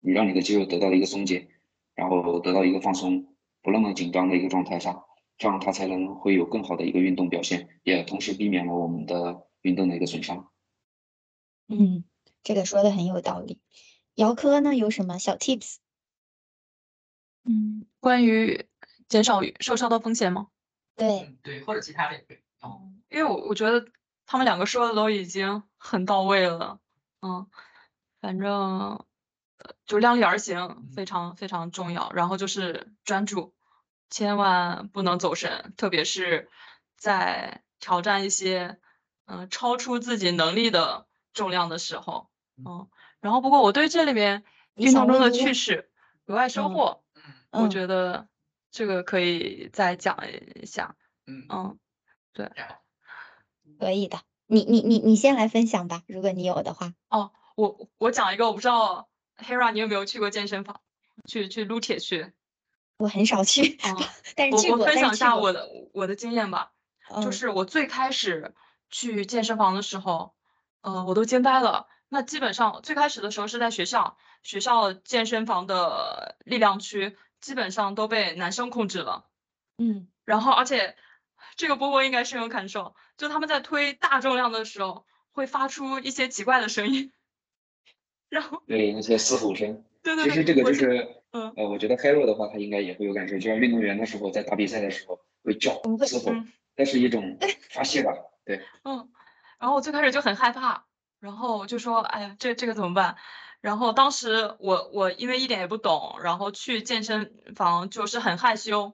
[0.00, 1.48] 你让你的肌肉得到了一个松解，
[1.94, 3.26] 然后得到一个放松，
[3.62, 5.04] 不那么紧张的一个状态下，
[5.36, 10.48] 这样它才能会有更好的一个运动表现，也同时避免了我们的运动的一个损伤。
[11.68, 12.04] 嗯，
[12.44, 13.60] 这个说的很有道理。
[14.14, 15.78] 姚科呢，有什么小 tips？
[17.42, 18.68] 嗯，关于
[19.08, 20.48] 减少受伤的风险吗？
[20.94, 22.38] 对对，或者其他的也可以。
[22.60, 23.86] 哦，因为我我觉得
[24.24, 26.78] 他们两个说的都已经很到位了。
[27.20, 27.48] 嗯，
[28.20, 29.04] 反正
[29.84, 32.12] 就量力而行，非常非常重要。
[32.12, 33.54] 然后就是专注，
[34.10, 36.48] 千万不能走神，特别是
[36.96, 38.78] 在挑战一些
[39.24, 42.30] 嗯超出自己能力的重量的时候。
[42.56, 42.88] 嗯，
[43.20, 44.44] 然后不过我对这里面
[44.76, 45.90] 运动中的趣事、
[46.26, 47.02] 额外收获，
[47.50, 48.28] 我觉得
[48.70, 50.18] 这个可以再讲
[50.60, 50.96] 一下。
[51.26, 51.78] 嗯嗯，
[52.32, 52.52] 对，
[53.78, 54.20] 可以的。
[54.46, 56.92] 你你你你先来分享吧，如果你有的话。
[57.08, 60.80] 哦，我我讲一个，我不知道 Hera 你有没有去过健身房，
[61.26, 62.32] 去去撸铁去？
[62.98, 63.78] 我很少去，
[64.36, 64.78] 但是去过。
[64.78, 66.72] 我分享一下我的我的经验吧，
[67.10, 68.54] 嗯就是我最开始
[68.90, 70.34] 去健身房的时候，
[70.82, 71.88] 呃，我都惊呆了。
[72.14, 79.26] 那基本上最开始的时候是在学校，学校健身房的力量区基本上都被男生控制了。
[79.78, 80.94] 嗯，然后而且
[81.56, 87.10] 这个波波应该深有感受，就他们在推大重量的时候会发出一些奇怪的声音，
[88.28, 89.84] 然后对那些嘶吼声。
[90.04, 96.32] 对对对，其实这个就是，嗯呃，我觉得 Hero 的话，他应该也会有感受，就像运动员的时候在打比赛的时候会叫嘶吼，
[96.76, 97.38] 那是一种
[97.70, 98.12] 发泄吧，
[98.44, 98.64] 对。
[98.84, 99.10] 嗯，
[99.58, 100.86] 然后我最开始就很害怕。
[101.24, 103.16] 然后就说，哎呀，这这个怎么办？
[103.62, 108.92] 然后当时我我因为一点也不懂，然后去健身房就是很害羞，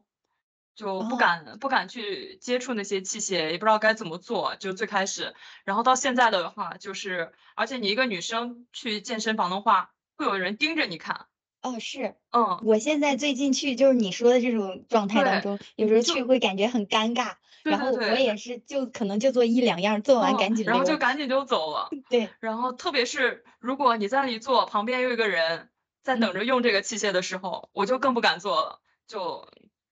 [0.76, 4.55] 就不敢不敢去接触那些器械，也不知道该怎么做。
[4.55, 11.26] 就最开始，然后到现在的话，就是而且你一个女生去健身房的话，会有人盯着你看。
[11.62, 17.35] 哦，是，嗯，我现在最近去就是你说的这种状态当中，有时候去会感觉很尴尬。
[17.62, 21.88] 然后我也是，就可能就做一两样，做完赶紧、哦，然后就赶紧就走了。
[22.08, 25.70] 对，然后特别是如果你在那里做，旁边有一个人
[26.02, 29.48] 在等着用这个器械的时候，我就更不敢做了，就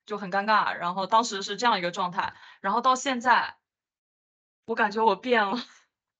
[0.06, 0.74] 就很尴尬。
[0.74, 3.56] 然后当时是这样一个状态，然后到现在，
[4.64, 5.62] 我感觉我变了，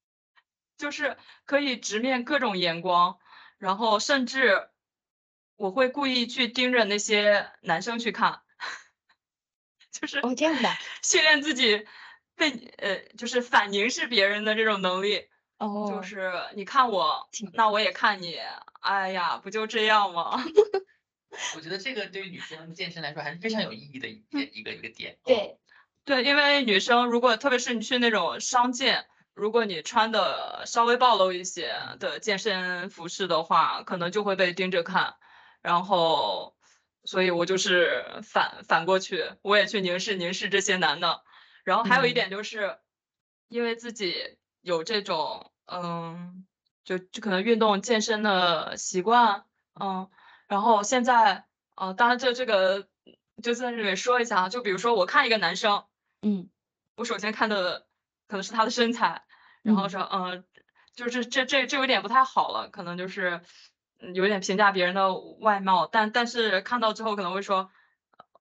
[0.77, 3.19] 就是可以直面各种眼光，
[3.59, 4.69] 然后甚至
[5.57, 8.43] 我会故意去盯着那些男生去看。
[9.93, 10.71] 就是哦，这样的
[11.03, 11.87] 训练自己
[12.37, 15.29] 被呃，就是反凝视别人的这种能力。
[15.59, 18.39] 哦，就是你看我，那我也看你。
[18.81, 20.41] 哎呀，不就这样吗？
[21.57, 25.19] 我觉得这个对于女生健身来说还是非常有意义的一点一个一个点。
[25.25, 25.59] 对
[26.05, 35.17] 对，因为女生如果特别是你去那种商健，如果你穿的稍微暴露一些的健身服饰的话，可能就会被盯着看，
[35.61, 36.55] 然后。
[37.05, 41.23] 所以我就是反反过去，我也去凝视凝视这些男的。
[41.65, 42.79] 然后还有一点就是，
[43.49, 46.47] 因为自己有这种嗯，
[46.85, 49.45] 就就可能运动健身的习惯，
[49.81, 50.11] 嗯。
[50.47, 51.45] 然后现在，
[51.75, 52.89] 呃，当然这这个
[53.43, 55.85] 就在这里说一下啊，就比如说我看一个男生，
[56.23, 56.49] 嗯，
[56.97, 57.87] 我首先看的
[58.29, 59.25] 可能是他的身材，
[59.63, 60.45] 然后说，嗯，
[60.95, 63.41] 就是这这这有点不太好了，可能就是。
[64.15, 67.71] 有点评价别人的外貌，但但是看到之后可能会说，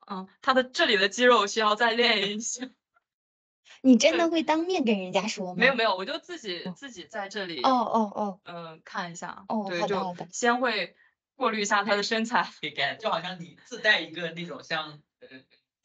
[0.07, 2.69] 嗯，他的这里的肌肉需要再练一下。
[3.81, 5.55] 你真的会当面跟人家说吗？
[5.57, 7.61] 没有没有，我就自己自己在这里。
[7.61, 8.39] 哦哦哦。
[8.45, 9.45] 嗯，看一下。
[9.49, 10.27] 哦，对，好的好的。
[10.31, 10.95] 先会
[11.35, 12.49] 过滤一下他的身材。
[12.61, 15.27] scan 就好像你自带一个那种像呃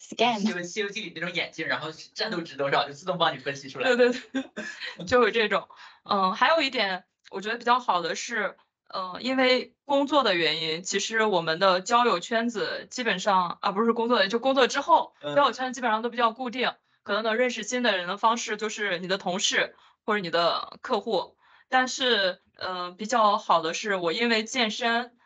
[0.01, 3.95] scan 西游西游记里那种眼镜，然后战斗值多少就自动帮你分析出来。
[3.95, 5.69] 对对对， 就有这种。
[6.05, 8.57] 嗯，还有一点我觉得比较好的是。
[8.95, 16.75] 嗯，因为工作的原因，其实我们的交友圈子基本上啊，不是工作的，就工作之后，交友圈基本上都比较固定。
[17.03, 19.75] 可能能认识新的人的方式就是你的同事
[20.05, 21.37] 或者你的客户。
[21.69, 25.17] 但是，嗯、呃，比较好的是我因为健身，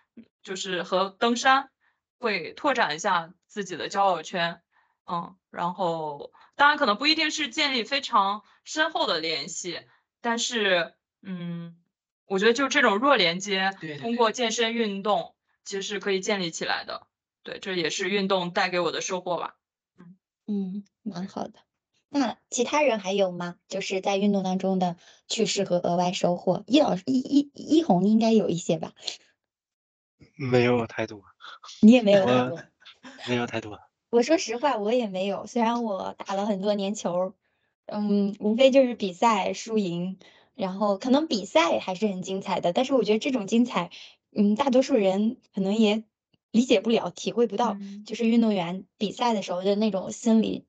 [0.43, 1.71] 就是和登山，
[2.21, 4.62] 会拓展一下自己的交友圈。
[5.07, 9.81] 嗯，然后当然可能不一定是建立非常深厚的联系，
[10.21, 11.77] 但是，嗯。
[12.27, 17.07] 我觉得就这种弱连接，通过健身运动其实是可以建立起来的。
[17.43, 19.57] 对，这也是运动带给我的收获吧。
[19.99, 20.16] 嗯
[20.47, 21.61] 嗯，蛮好的。
[22.09, 23.57] 那其他人还有吗？
[23.68, 24.97] 就是在运动当中的
[25.29, 26.64] 趣事和额外收获。
[26.66, 28.93] 一老师，一一一红应该有一些吧？
[30.37, 31.22] 没有太多。
[31.81, 32.62] 你也没有太多。
[33.29, 33.81] 没有太多。
[34.11, 35.47] 我说实话，我也没有。
[35.47, 37.35] 虽然我打了很多年球，
[37.87, 40.18] 嗯，无非就是比赛输赢，
[40.57, 42.73] 然后可能比赛还是很精彩的。
[42.73, 43.91] 但是我觉得这种精彩，
[44.33, 46.03] 嗯，大多数人可能也
[46.51, 47.77] 理解不了、体会不到，
[48.07, 50.67] 就是运动员比赛的时候的那种心理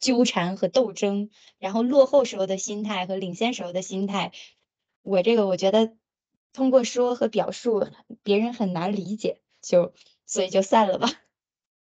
[0.00, 4.32] 纠缠和斗争，然后落后时候的心态和领先时候的心态。
[5.02, 5.96] 我这个我觉得
[6.52, 7.88] 通过说和表述，
[8.22, 9.94] 别人很难理解，就
[10.26, 11.08] 所以就算了吧。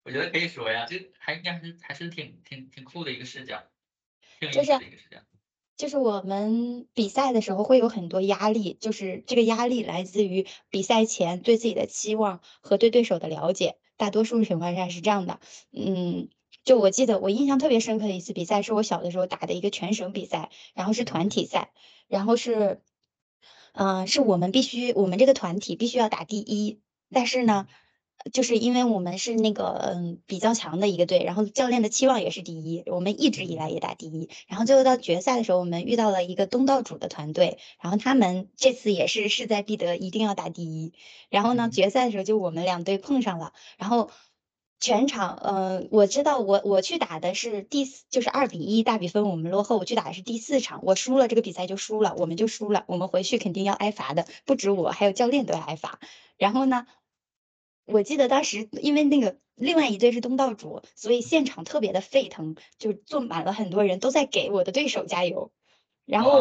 [0.04, 3.62] 我觉得可以说呀，这还应该还是还是挺挺挺酷的一个视角，
[4.38, 5.18] 挺有意思的一个视角。
[5.18, 5.33] 就是
[5.76, 15.40] 就是我们比赛的时候会有很多压力，就是这个压力来自于比赛前对自己的期望和对对手的了解，大多数情况下是这样的。
[15.72, 16.28] 嗯，
[16.64, 21.72] 就我记得我印象特别深刻的一次比赛，是我小的时候打的一个全省比赛，然后是团体赛，
[22.06, 22.80] 然后是，
[23.72, 27.66] 嗯，是我们必须我们这个团体必须要打第一，但是呢。
[28.32, 34.30] 就是因为我们是那个嗯比较强的一个队，然后教练的期望也是第一，我们一直以来也打第一。
[34.48, 40.94] 然后最后到决赛的时候，我们遇到了一个东道主的团队，然后他们这次也是势在必得，一定要打第一。
[41.28, 44.10] 然后呢，决赛的时候就我们两队碰上了，然后
[44.80, 56.00] 全场嗯我知道我我去打的是第四，就是二比一大比分我们落后，我去打的是第四场，我输了这个比赛就输了，我们就输了，我们回去肯定要挨罚的，不止我，还有教练都要挨罚。
[56.38, 56.86] 然后呢？
[57.86, 65.52] 我记得当时，因为那个另外一队是东道主，所以现场特别的沸腾，就坐满了很多人都在给我的对手加油。
[66.06, 66.40] 然后，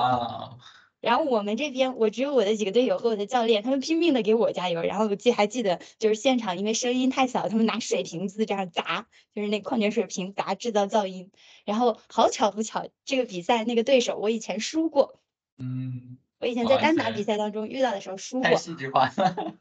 [0.99, 4.81] 然后我们这边我只有我的几个队友和我的教练，他们拼命的给我加油。
[4.81, 11.31] 然后我记还记得，就是现场因为声音太小，他们拿水瓶子这样砸，就是那矿泉水瓶砸制造噪音。
[11.65, 15.19] 然后好巧不巧，这个比赛那个对手我以前输过，
[15.57, 18.43] 嗯，我以前在单打比赛当中遇到的时候输过。
[18.43, 19.55] 太戏剧化了。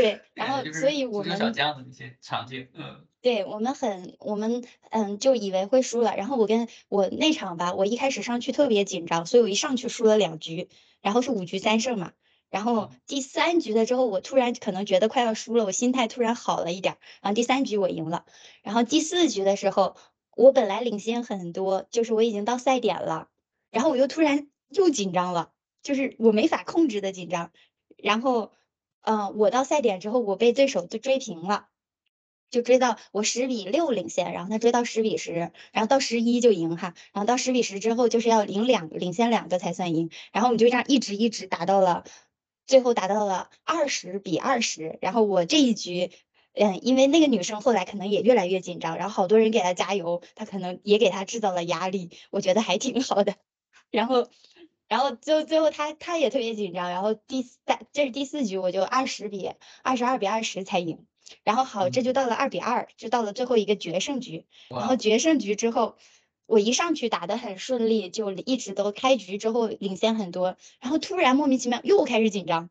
[0.00, 6.14] 对，然后所以我们小将的那些场景，嗯，对我们很，我们嗯就以为会输了。
[6.16, 10.68] 然后我跟我那场吧，我一开始上去特别紧张，所以我一上去输了两局，
[11.00, 12.12] 然后是五局三胜嘛。
[12.48, 16.96] 然后第三局的之后，我突然可能觉得快要输了，我心态突然好了一点。
[17.20, 18.24] 然后第三局我赢了。
[18.62, 19.96] 然后第四局的时候，
[20.36, 23.28] 我本来领先很多，就是我已经到赛点了，
[23.72, 25.50] 然后我又突然又紧张了，
[25.82, 27.50] 就是我没法控制的紧张，
[27.96, 28.52] 然后。
[29.10, 31.68] 嗯，我到赛点之后，我被对手就追平了，
[32.50, 35.32] 就追到我十比六领先，然后他追到十比十，
[35.72, 42.04] 然后到十一就赢哈，然后到十比十之后就是要领两领先两个才算赢，然后我们就这样一直一直打到了
[42.66, 46.10] 最后打到了二十比二十，然后我这一局，
[46.52, 53.36] 嗯，因为那个女生后来可能也越来越紧张，然后好多人给她加油，她可能也给她制造了压力，我觉得还挺好的，
[53.90, 54.28] 然后。
[54.88, 59.50] 然后最后最后他他也特别紧张，然后第三这是第四局我就二十比
[59.82, 61.04] 二十二比二十才赢，
[61.44, 65.96] 然后好这就到了二比二，就到了最后一个决胜局，然后决胜局之后
[66.46, 72.70] 我一上去打得很顺利，就一直都开局之后领先很多，然后突然莫名其妙又开始紧张，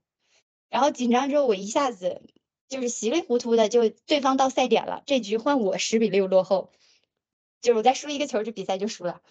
[0.70, 2.24] 然后紧张之后我一下子
[2.68, 6.72] 就是稀里糊涂的就对方到赛点了，这局换我十比六落后，
[7.62, 9.22] 就是我再输一个球这比赛就输了。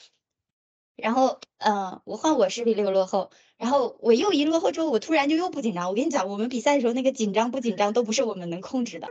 [0.97, 5.89] 然后，嗯，我换我是比六落后，然后我又一落后之后，我突然就又不紧张。
[5.89, 9.09] 我跟你讲，我们比赛的时候那个紧张不紧张都不是我们能控制的，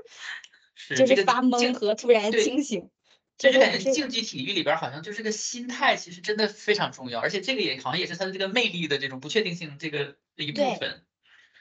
[0.98, 2.90] 就是发懵和突然清醒。
[3.38, 11.04] 这就是感觉竞技体育里边好像就是个心态，其实真的非常重要，而且这个也好像也是它的这个魅力的这种不确定性这个一部分。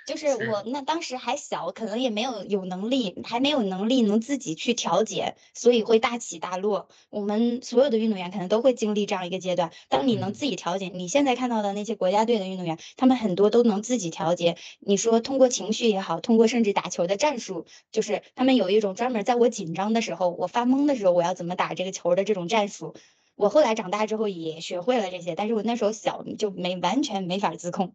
[0.07, 6.89] 就是我那当时还小，可能也没有有能力，还没有能力能自己去调节，所以会大起大落。
[7.09, 9.73] 我们所有的运动员可能都会经历这样一个阶段。
[9.89, 14.57] 当你能自己调节，你现在看到的那些国家队的运动员，他们很多都能自己调节。
[14.81, 22.95] 你说通过情绪也好，通过甚至打球的战术，就是他们有一种专门在我紧张的时候，我发懵的时候，我要怎么打这个球的这种战术。
[23.37, 27.95] 我后来长大之后也学会了这些，但是我那时候小就没完全没法自控。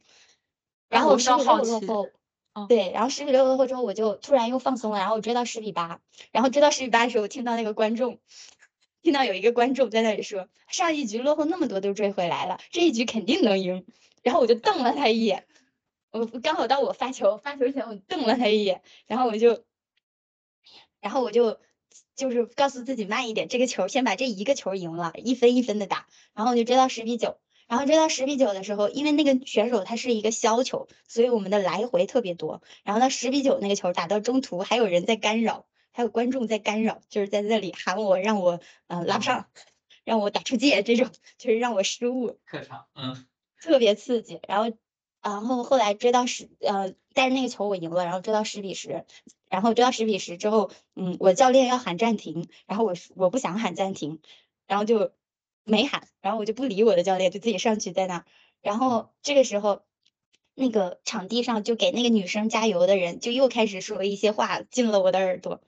[0.89, 2.09] 然后十比六落后，
[2.67, 8.19] 对，然后十比六落后之后，我就突然又放松了，然后我追到十比八，然后追到十比八的时候，我听到那个观众，
[9.01, 13.85] 听到有一个观众在那里说，上一局落后那么多都追回来了，这一局肯定能赢，
[14.23, 15.45] 然后我就瞪了他一眼，
[16.11, 19.63] 我刚好到我发球，发球前我瞪了他一眼，然后我就，
[20.99, 21.59] 然后我就
[22.15, 27.37] 就是告诉自己慢一点，这个球先把这一个球赢了，一分一分的打，然后我就追到十比九。
[27.69, 32.63] 然后追到十比九的时候，因为那个选手他是一个削球，所以我们的来回特别多。
[32.83, 39.45] 然后到十比九那个球打到中途，还有人在干扰，还有观众在干扰，就是在那里喊我，让我嗯拉不上，
[40.03, 42.39] 让我打出界，这种就是让我失误。
[42.43, 43.27] 客场，嗯，
[43.61, 44.39] 特别刺激。
[44.47, 44.75] 然后，
[45.21, 49.05] 然后后来追到十，呃，但是那个球我赢了，然后追到十比十，
[49.47, 54.19] 然后追到十比十之后，嗯，我教练要喊暂停，然后我我不想喊暂停，
[54.65, 55.11] 然后就
[55.69, 58.25] 没喊，然后我就不理我的教练，就自己上去在那，
[58.61, 59.83] 然后这个时候，
[60.55, 65.61] 那个场地上就给那个女生加油的人就又开始说一些话进了我的耳朵，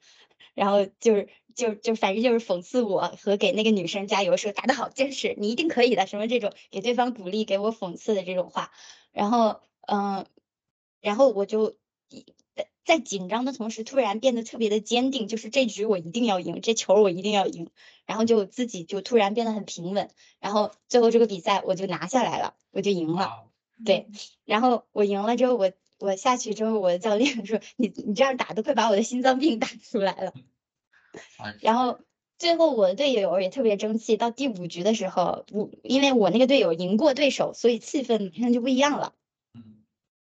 [0.53, 8.71] 然后就是就就反正就是讽刺我和给那个女生加油，说打得好，坚持，你一定可以的，什么这种给对方鼓励，给我讽刺的这种话，
[9.11, 10.25] 然后嗯，
[11.01, 11.75] 然后我就。
[12.84, 17.69] 在紧张的同时，突然变得特别的坚定，就是这局我一定要赢，这球我一定要赢，
[18.05, 20.09] 然后就自己就突然变得很平稳，
[20.39, 23.29] 然后最后这个比赛我就拿下来了，我就赢了，
[23.86, 24.07] 对，
[24.45, 30.34] 然后我赢了之后，我我下去之后，我的教练说你你这样打都快把我的心脏病打出来了，
[31.61, 31.99] 然后
[32.39, 39.13] 最后我的队友也特别争气，到第五局的时候，我因为我那个队友赢过对手，所以气氛马上就不一样了。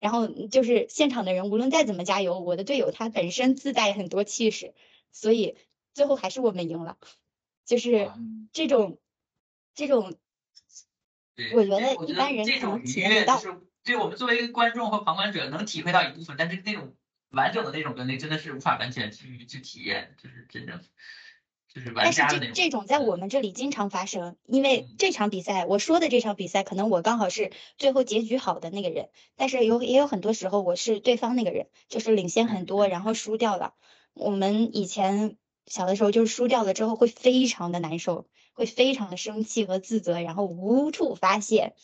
[0.01, 4.75] 然后就是现场的人，无论再怎么加油，我的队友他本身自带很多气势，
[5.11, 5.57] 所以
[5.95, 6.99] 最后还是我们赢了。
[7.65, 8.11] 就是
[8.53, 8.99] 这种
[9.75, 10.17] 这种，
[11.55, 13.41] 我觉得一般人可能体会不到。
[13.85, 16.95] 对我们作为观众和旁观者能体会到一部分，但是那种
[17.31, 20.81] 完整的那种能力真的是无法完全去去体验，就是真正。
[21.95, 33.75] 但是这这种在我们这里经常发生，因为这场比赛我说的这场比赛，可能我刚好是最后结局好的那个人，但是有也有很多时候我是对方那个人，就是领先很多，然后输掉了。
[34.15, 41.75] 我们以前小的时候就是输掉了之后会非常的难受，会非常的生气和自责，然后无处发泄。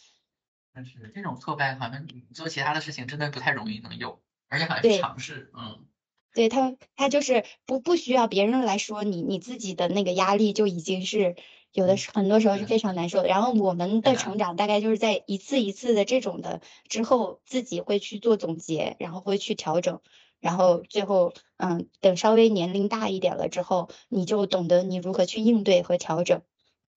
[0.72, 5.86] 但是这种挫败好像你做其他的事情真的不太容易能有，而且好像是尝试，嗯。
[6.34, 11.36] 对他，他就是不不需要别人来说你，你自己的那个压力就已经是
[11.72, 13.28] 有的，很多时候是非常难受的。
[13.28, 20.00] 然后我们的成长大概就是在一次一次的这种的之后，自己会去做总结，然后会去调整，
[20.40, 26.42] 然后最后，嗯，等稍微年龄大一点了之后，你就懂得你如何去应对和调整。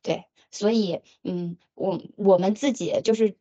[0.01, 3.38] 对，所以，嗯，我我们自己就是。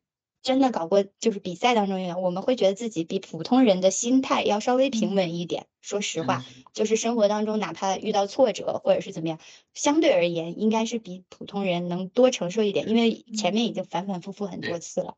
[0.47, 5.66] 真的搞过，就是比赛当中，我们会觉得自己比普通人的心态要稍微平稳一点。
[5.80, 9.40] 说实话，就是生活当中哪怕遇到挫折或者是怎么样，
[9.74, 15.16] 相对而言应该是比普通人能多承受一点，因为前面已经反反复复很多次了。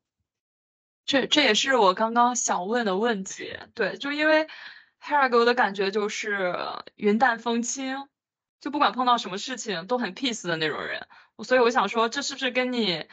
[1.05, 3.55] 这这也是我刚刚想问的问题。
[3.75, 4.47] 对，就因为
[4.99, 6.57] Hera 给我的感觉就是
[6.95, 8.09] 云淡风轻，
[8.63, 11.07] 就不管碰到什么事情都很 peace 的那种人。
[11.45, 13.05] 所以我想说，这是不是跟你？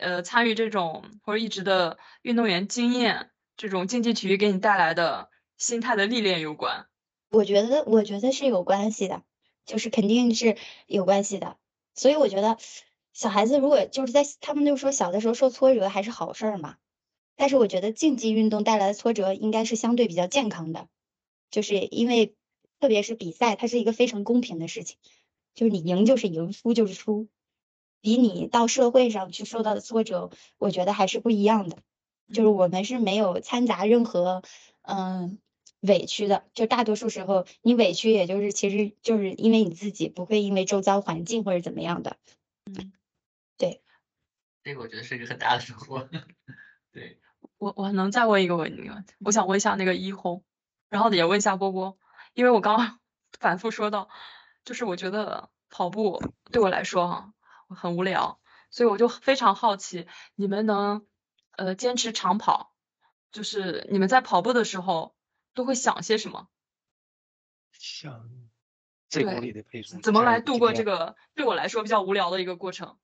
[0.00, 5.28] 呃，参与这种或者一直的运动员经验，这种竞技体育给你带来的
[5.58, 6.86] 心态的历练有关。
[7.30, 9.22] 我觉得，我觉得是有关系的，
[9.66, 11.56] 就是肯定是有关系的。
[11.94, 12.56] 所以我觉得，
[13.12, 16.76] 小孩子如果就是在他们就说小的时候受挫折还是好事儿嘛。
[17.36, 20.88] 但是我觉得竞技运动带来的挫折应该是相对比较健康的，
[21.50, 22.34] 就是因为
[22.80, 24.98] 特别是比赛，它是一个非常公平的事情，
[25.54, 27.28] 就是你赢就是赢，输就是输。
[28.00, 31.78] 比你到社会上去受到的挫折，我觉得还是不一样的。
[32.32, 34.42] 就是我们是没有掺杂任何
[34.82, 35.38] 嗯
[35.80, 42.18] 委屈的，就大多数时候你委屈，也就是其实就是因为你自己，不会因为周遭环境或者怎么样的。
[42.66, 42.92] 嗯，
[43.58, 43.82] 对，
[44.62, 46.08] 这个我觉得是一个很大的收获。
[46.92, 47.18] 对，
[47.58, 49.04] 我我能再问一个问题吗？
[49.24, 50.44] 我想问一下那个一红，
[50.88, 51.98] 然后也问一下波波，
[52.34, 53.00] 因为我刚刚
[53.40, 54.08] 反复说到，
[54.64, 56.22] 就是我觉得跑步
[56.52, 57.34] 对我来说哈。
[57.74, 58.40] 很无聊，
[58.70, 61.06] 所以我就非常好奇，你们能
[61.52, 62.74] 呃坚持长跑，
[63.32, 65.14] 就是你们在跑步的时候
[65.54, 66.48] 都会想些什么？
[67.72, 68.28] 想
[69.08, 72.98] 这公里的配速，怎么来度过这个对我来说比较无聊的一个过程？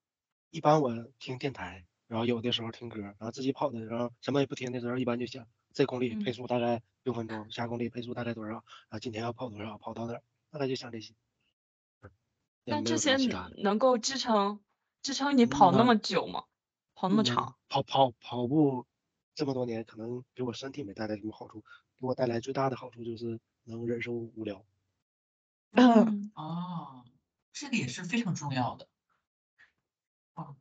[0.50, 8.52] 一般我听电台，然后有的时候听歌，然后自己跑的时候什么也不听的时候，一般就想这公里配速大概六分钟，下公里配速大概多少？
[8.52, 9.78] 然后，今天要跑多少？
[9.78, 10.20] 跑到哪？
[10.50, 11.14] 大概就想这些。
[12.66, 13.16] 但这些
[13.58, 14.60] 能够支撑
[15.02, 16.44] 支撑你跑那么久吗？
[16.94, 17.56] 跑那么长？
[17.68, 18.86] 跑跑跑步
[19.34, 21.62] 这么多年，可能给我身体没带来什么好处，
[21.98, 24.64] 给我带来最大的好处就是能忍受无聊。
[25.72, 27.04] 嗯哦，
[27.52, 28.88] 这个也是非常重要的。
[30.34, 30.56] 哦，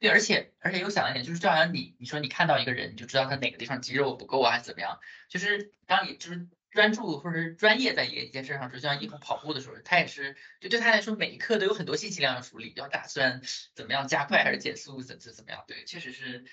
[0.00, 5.00] 对，而且而且又想一点，就是就好像你你说你看到一个人，你就知道他哪个地方肌肉不够啊，还是怎么样？
[5.28, 6.48] 就是当你就是。
[6.72, 13.42] 专注或者是专业在一个一件事上，就像以后跑步的时候，他也是就对他来说，每一刻都有很多信息量要处理，要打算
[13.74, 15.62] 怎么样加快还是减速，怎怎怎么样？
[15.68, 16.44] 对，确实是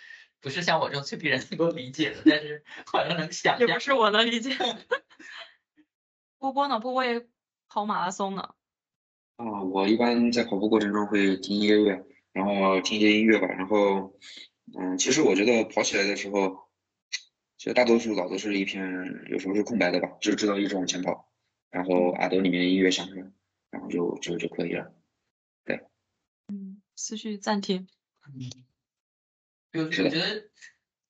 [0.41, 3.57] 不是像我这种脆皮人能够理解的，但是好像能想。
[3.59, 4.55] 也不是我能理解。
[6.37, 6.79] 波波呢？
[6.79, 7.25] 波波也
[7.69, 8.41] 跑马拉松呢。
[9.37, 13.47] 啊，我一般在跑步过程中会听音乐，然后听一些音乐吧。
[13.47, 14.13] 然后，
[14.77, 16.68] 嗯，其实我觉得跑起来的时候。
[17.59, 18.81] 其实大多数脑子是一片，
[19.27, 21.29] 有时候是空白的吧，就知道一直往前跑，
[21.69, 23.33] 然后耳朵里面音乐响着，
[23.69, 24.95] 然后就就就可以了。
[25.65, 25.85] 对，
[26.47, 27.89] 嗯，思绪暂停。
[28.33, 28.49] 嗯，
[29.73, 30.09] 就我觉得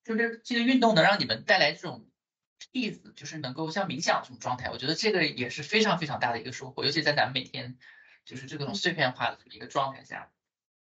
[0.03, 2.09] 就是这个运动能让你们带来这种
[2.73, 7.77] peace，就是能够像冥想这种状态，我觉得这个也是非常非常大的一个收获，尤其在咱们每天
[8.25, 10.31] 就是这种碎片化的这么一个状态下。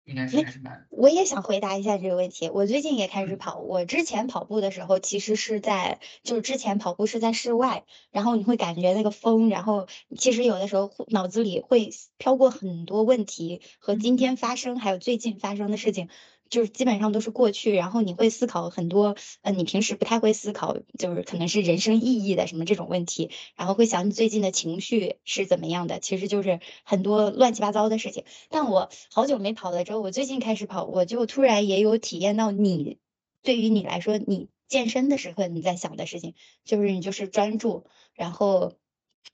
[0.04, 0.86] 应该是还是蛮。
[0.90, 2.48] 我也想回答一下这个问题。
[2.48, 3.58] 我最近也开始跑。
[3.58, 9.86] 我之前跑步的时候，其实是在就是之前跑步是在室外，然后你会感觉那个风，然后
[10.16, 16.08] 其实有的时候脑子里会飘过很多问题和今天发生还有最近发生的事情。
[16.50, 28.24] 就是基本上都是过去，然后你会思考很多，呃，你平时不太会思考，就是可能是人生意义的什么这种问题，然后会想你最近的情绪是怎么样的，其实就是很多乱七八糟的事情。
[28.50, 32.98] 但我好久没跑了之后，我最近开始跑，我就突然也有体验到你，
[33.42, 36.34] 对于你来说，你健身的时候你在想的事情，
[36.64, 38.74] 就是你就是专注，然后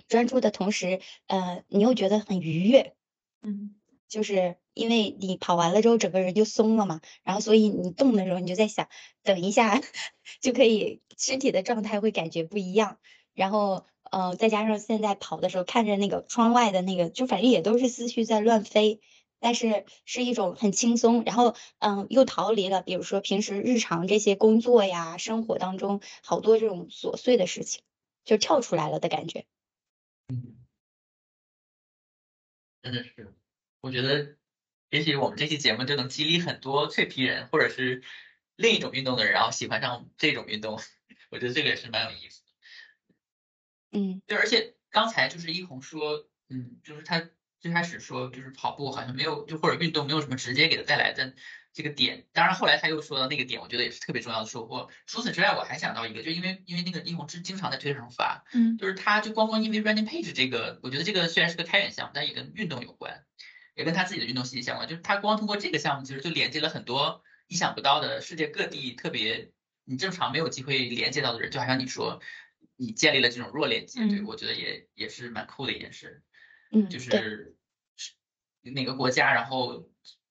[0.09, 2.95] 专注的同时，呃，你又觉得很愉悦，
[3.43, 3.75] 嗯。
[4.11, 8.89] 就是因为你跑完了之后，整个人就松了嘛，然后所以你动的时候，你就在想，
[9.23, 9.81] 等一下
[10.43, 12.99] 就可以，身体的状态会感觉不一样。
[13.35, 19.01] 然后，呃，再加上现在跑的时候，看着那个窗外的那个，就反正也都是思绪在乱飞，
[19.39, 21.23] 但是是一种很轻松。
[21.25, 27.83] 然后，嗯，又逃离了，比如说平时日常这些工作呀、生活当中好多这种琐碎的事情，
[28.25, 29.47] 就跳出来了的感觉。
[30.29, 30.57] 嗯，
[32.83, 33.40] 真的是。
[33.81, 34.37] 我觉得，
[34.91, 38.03] 也许我们这期节目就能激励很多脆皮人，或者是
[38.57, 40.81] 另一种运动的人，然后喜欢上这种运动。
[41.31, 43.99] 我觉得这个也是蛮有意思的。
[43.99, 51.35] 嗯，对，而且刚才就是一红说，嗯，就是他最开始说，就是跑步好像没有，就或者运动没有什么直接给他带来的
[51.73, 52.27] 这个点。
[52.33, 54.91] 当然后来他又说到那个点，我觉得也是特别重要的收获。
[55.07, 63.25] 除此之外，我还想到一个，就因为因为那个一红是经常在推特上发，嗯，就是他就光光因为 running page 这个，我觉得这个虽然是个开源项目，但也跟运动有关。
[63.81, 69.53] 也跟他自己的运动息息相关，就是他光通过这个项目，其实就连接了很多意想不到的世界各地特别
[69.85, 72.21] 你正常没有机会连接到的人，就好像你说
[72.77, 76.23] 你建立了这种弱连接，对我觉得也也是蛮酷的一件事。
[76.73, 77.57] 嗯，就是
[78.61, 79.89] 哪个国家，然后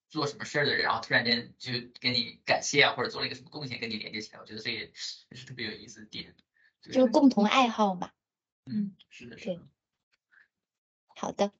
[0.08, 4.92] 做什么事儿的人，然后突然间就给你感谢啊，或者做了一个什么贡献，跟你连接起来，我觉得这也
[5.30, 6.36] 也是特别有意思的点。
[6.80, 8.12] 就是共同爱好嘛。
[8.64, 9.60] 嗯，是的，是的。
[11.08, 11.50] 好的，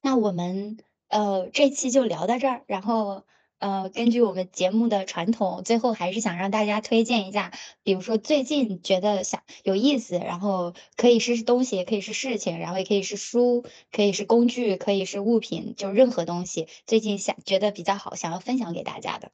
[0.00, 0.78] 那我们。
[1.12, 2.62] 呃，这期就聊到这儿。
[2.66, 3.26] 然后，
[3.58, 7.52] 呃，根据我们节目的传统，最后还是想让大家推荐一下，
[7.82, 16.66] 比如说最近觉得想有意思，然后可以是东西，也可以是事情，然后也可以是书，可以是工具，可以是物品，就任何东西。
[16.86, 19.32] 最近想觉得比较好，想要分享给大家的，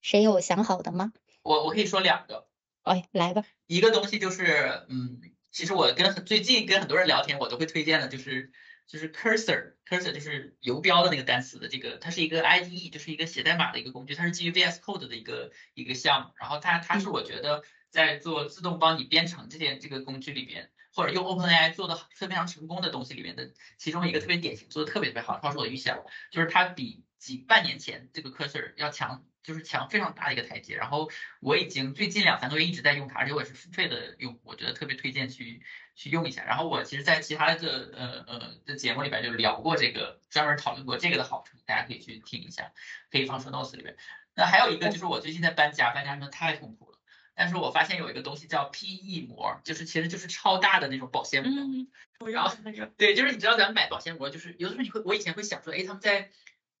[0.00, 1.12] 谁有想好的吗？
[1.42, 2.46] 我我可以说两个。
[2.84, 3.42] 哎，来吧。
[3.66, 8.52] 一个东西就是，嗯，其实我跟最近跟很多人聊天，我都会推荐的，就是。
[8.88, 16.32] 就是 cursor，cursor 就是游标的那个单词的这个，它是一个 IDE，就是一个写代码的一个工具，它是基于 VS Code 的一个一个项目。
[16.40, 29.27] 然后它它是我觉得在做自动帮你编程这件这个工具里边，或者用 OpenAI 做的非常成功的东西里面的其中一个特别典型，做的特别特别好，超出我的预想，就是它比几半年前这个 cursor 要强。
[29.48, 35.62] 就是强非常大的一个台阶，然后我已经最近两三个月一直在用它，而且我也是付费的用户，我觉得特别推荐去
[35.94, 36.44] 去用一下。
[36.44, 42.72] 然后我其实，在其他的呃呃的节目里边就聊过这个，专门讨论过这个的好处，大家可以去听一下，
[43.10, 43.96] 可以放 show notes 里边。
[44.34, 46.98] 那还有一个就是我最近在搬家，搬家真的太痛苦了，
[47.34, 51.88] 但是我发现有一个东西叫 PE 膜，就是其实就是超大的那种保鲜膜。
[52.20, 56.30] 嗯，然后那个对，就是你知道咱们买保鲜膜，就是有的时候你会，我以前会想说，哎，他们在。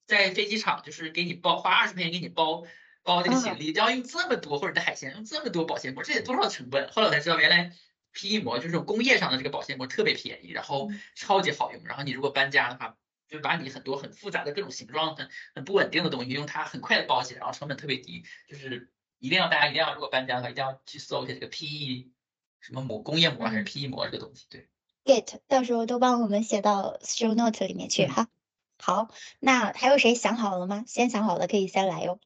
[0.08, 2.64] 在飞机场就是给你包花二十块钱给你包
[3.02, 6.90] 包这个行李，要用这么多或者带海鲜用这么多保鲜膜，这得多少成本？
[6.90, 7.72] 后来我才知道，原来
[8.14, 11.84] PE 膜就是这种工业上的这个保鲜膜特别便宜，然后超级好用。
[11.84, 12.96] 然后你如果搬家的话，
[13.28, 18.24] 就把你很多很复杂的各种形状很很不稳定的东西用它很快的包起来，然后成本特别低。
[18.48, 22.08] 就是一定要大家一定要如果搬家的话，一定要去搜一下这个 PE
[22.60, 24.46] 什么膜工业膜还是 PE 膜这个东西。
[24.48, 24.68] 对
[25.04, 28.28] ，get 到时候都帮我们写到 show note 里面去哈。
[28.80, 29.10] 好，
[29.40, 30.84] 那还有谁想好了吗？
[30.86, 32.20] 先想好的可以先来哟。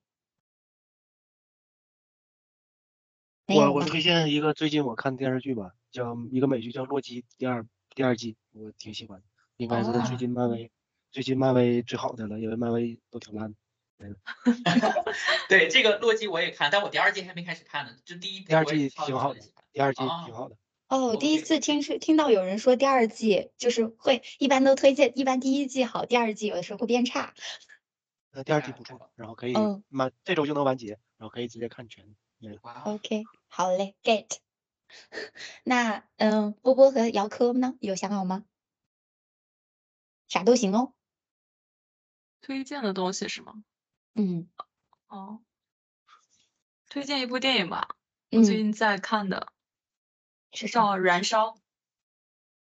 [3.47, 9.23] 我我推荐一个最近我看电视剧吧，叫一个美剧叫《洛基》第二第二季，我挺喜欢，
[9.57, 10.71] 应该是最近漫威
[11.11, 13.57] 最近漫威最好的了，因为漫威都挺烂的。
[15.49, 19.41] 对这个洛基我也看，但我第二季还没开始看呢，就第一第二季挺好的，
[19.73, 20.55] 第二季挺好的。
[20.55, 20.59] 哦，
[21.19, 27.33] 第一次听是听到有人说第二季就是会，一般都推荐，一般第一季好，第二季有的时候会变差。
[28.33, 29.55] 那第二季不错，然后可以
[29.89, 32.05] 满这周就能完结，然后可以直接看全。
[32.85, 34.39] ，OK，好嘞，get。
[35.65, 38.45] 那嗯，波波和姚科呢，有想好吗？
[40.29, 40.93] 啥都行哦。
[42.41, 43.63] 推荐的东西是吗？
[44.15, 44.49] 嗯
[45.09, 45.41] 哦，
[46.89, 47.89] 推荐一部电影吧，
[48.31, 49.52] 我最嗯，近在看的，
[50.53, 50.81] 是啥？
[50.81, 51.49] 叫《燃烧》，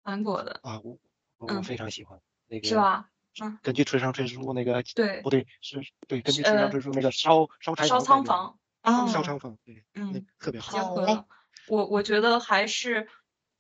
[0.03, 0.99] 韩国的，啊，我
[1.39, 3.11] 我嗯非常喜欢那个是，吧？
[3.41, 10.73] 嗯，根据村上春树那个，对不对，是对，根据是村上呃春树那个烧烧柴烧仓房，啊，烧仓房，对，嗯，特别好。
[10.73, 11.27] 结合了。
[11.69, 13.09] 我我觉得还是，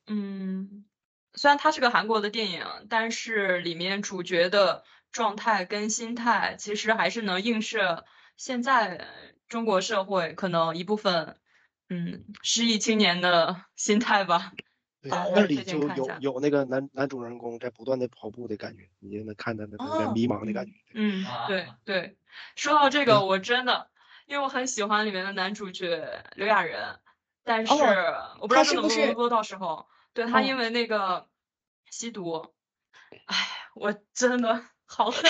[0.07, 0.85] 嗯，
[1.35, 8.05] 虽然它是个韩国的电影，但是里面主角的状态跟心态，其实还是能映射
[8.37, 9.07] 现在
[9.49, 11.39] 中国社会可能一部分，
[11.91, 14.53] 嗯，失意青年的心态吧。
[15.03, 20.73] 对，那里就有有那个男男主人公在不断的跑步的感觉，你就能看到那个哦迷茫的感觉。
[20.95, 22.17] 嗯，对啊对，
[22.55, 23.91] 说到这个，嗯我真的，
[24.27, 27.01] 因为我很喜欢里面的男主角刘亚仁，
[27.43, 31.29] 但是哦我不知道这他是不是能不能播到时候，对他哦因为那个
[31.91, 32.55] 吸毒，
[33.27, 33.37] 哎，
[33.75, 35.23] 我真的好恨。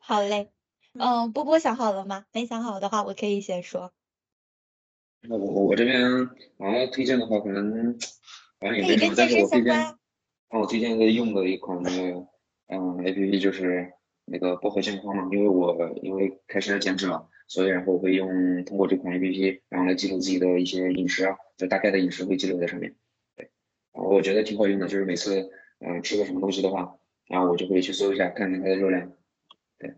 [0.00, 0.52] 好 嘞。
[0.94, 2.24] 嗯，波波想好了吗？
[2.32, 3.92] 没想好的话，我可以先说。
[5.22, 6.26] 那我我我这边
[6.58, 7.96] 好像推荐的话，可能
[8.58, 9.98] 反正也没什么，但是我推荐身相关。
[10.48, 12.26] 帮我推荐一个用的一款那个
[12.66, 13.92] 嗯 APP，就是
[14.24, 22.96] 那个薄荷健康嘛，因为我因为开始要减脂了，所以然后我会用通过这款 APP，然后来记录自己的一些饮食啊，就大概的饮食会记录在上面。
[23.36, 23.50] 对，
[23.92, 26.96] 然后我觉得挺好用的，就是每次嗯吃个什么东西的话，
[27.28, 29.12] 然后我就会去搜一下，看看它的热量。
[29.78, 29.94] 对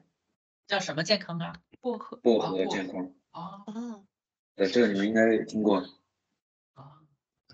[0.66, 1.54] 叫什么健康啊？
[1.80, 4.04] 薄荷，薄荷健康，哦哦，
[4.54, 5.78] 对，这个你们应该听过。
[6.74, 7.00] 啊，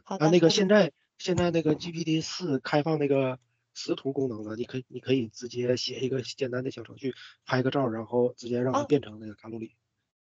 [0.04, 0.26] 好的。
[0.26, 3.38] 啊，那个现在现在那个 GPT 四开放那个
[3.74, 7.14] 识图功能了，你可以你可以直接写一个简单的小程序，
[7.44, 9.76] 拍个照，然后直接让它哦变成那个卡路里，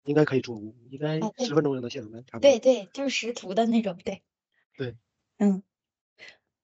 [0.04, 0.58] 应该可以做，
[0.90, 2.40] 应该十分钟就能写出来，差不多。
[2.40, 4.22] 对对，就是识图的那种，对。
[4.76, 4.96] 对。
[5.38, 5.62] 嗯，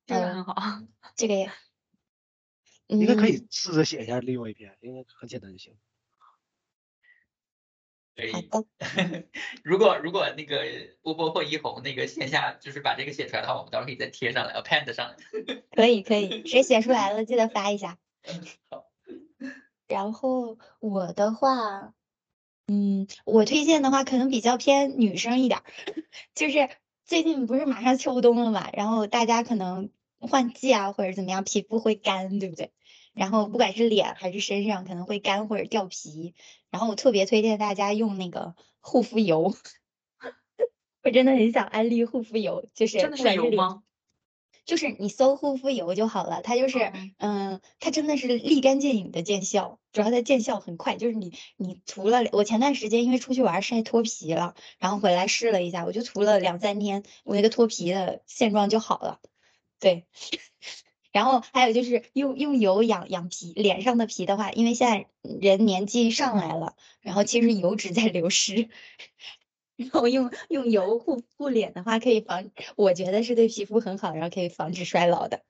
[0.07, 0.83] 这个呃很好。
[1.17, 1.51] 这个也，
[2.87, 5.77] 应该可嗯，以试着写一下利用 API，应该很简单就行。
[8.21, 9.29] 可以。
[9.65, 10.63] 如果如果那个
[11.03, 15.17] 波波或一红那个线下就是把这个写出来的话，我们到时候可以再贴上来，append 上来。
[15.75, 17.99] 可以可以，谁写出来了记得发一下。
[18.71, 18.85] 好，
[19.89, 21.95] 然后我的话，
[22.67, 25.65] 嗯，我推荐的话可能比较偏女生一点儿，
[26.35, 26.69] 就是
[27.05, 32.73] 最近不是马上秋冬了嘛，然后大家可能换季啊或者怎么样，皮肤会干，对不对？
[33.13, 36.35] 然后不管是脸还是身上可能会干或者掉皮，
[36.71, 39.55] 然后我特别推荐大家用那个护肤油，
[41.03, 43.83] 我真的很想安利护肤油，就是真的是油吗？
[44.67, 59.19] 就是你搜护肤油就好了，它就是，嗯嗯，它真的是立竿见影的见效，主要它见效很快，就是你你涂了，我前段时间因为出去玩晒脱皮了，然后回来试了一下，我就涂了两三天，我那个脱皮的现状就好了，
[59.81, 60.07] 对。
[61.13, 68.69] 然后还有就是用用油养养皮，脸上的皮的话，因为现在人年纪上来了，然后其实油脂在流失，
[69.77, 75.43] 然后用用油护护脸的话，可以防，我觉得是对皮肤很好，然后可以防止衰老的。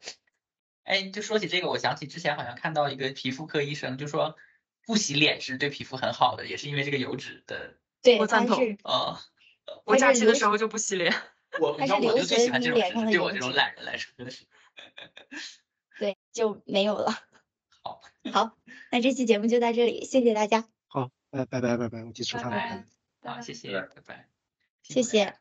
[0.85, 4.37] 哎，就说起这个，我想起之前好像看到一个皮肤科医生就说，
[4.87, 7.75] 不洗脸是对皮肤很好的，也是因为这个油脂的。
[8.03, 9.19] 对，我赞同它是呃，
[9.85, 11.15] 我假期的时候就不洗脸。
[11.61, 14.47] 我你知道它是留我就最喜欢这种人，脸上的对我这种懒人来说，真的是。
[15.99, 17.13] 对就没有了。
[17.83, 18.01] 好，
[18.33, 18.57] 好，
[18.91, 22.85] 那这期节目就到这里，谢谢大家，好，拜拜拜拜拜，我去吃拜饭了。
[23.23, 24.29] 好，谢谢，拜拜拜，
[24.83, 25.39] 谢谢。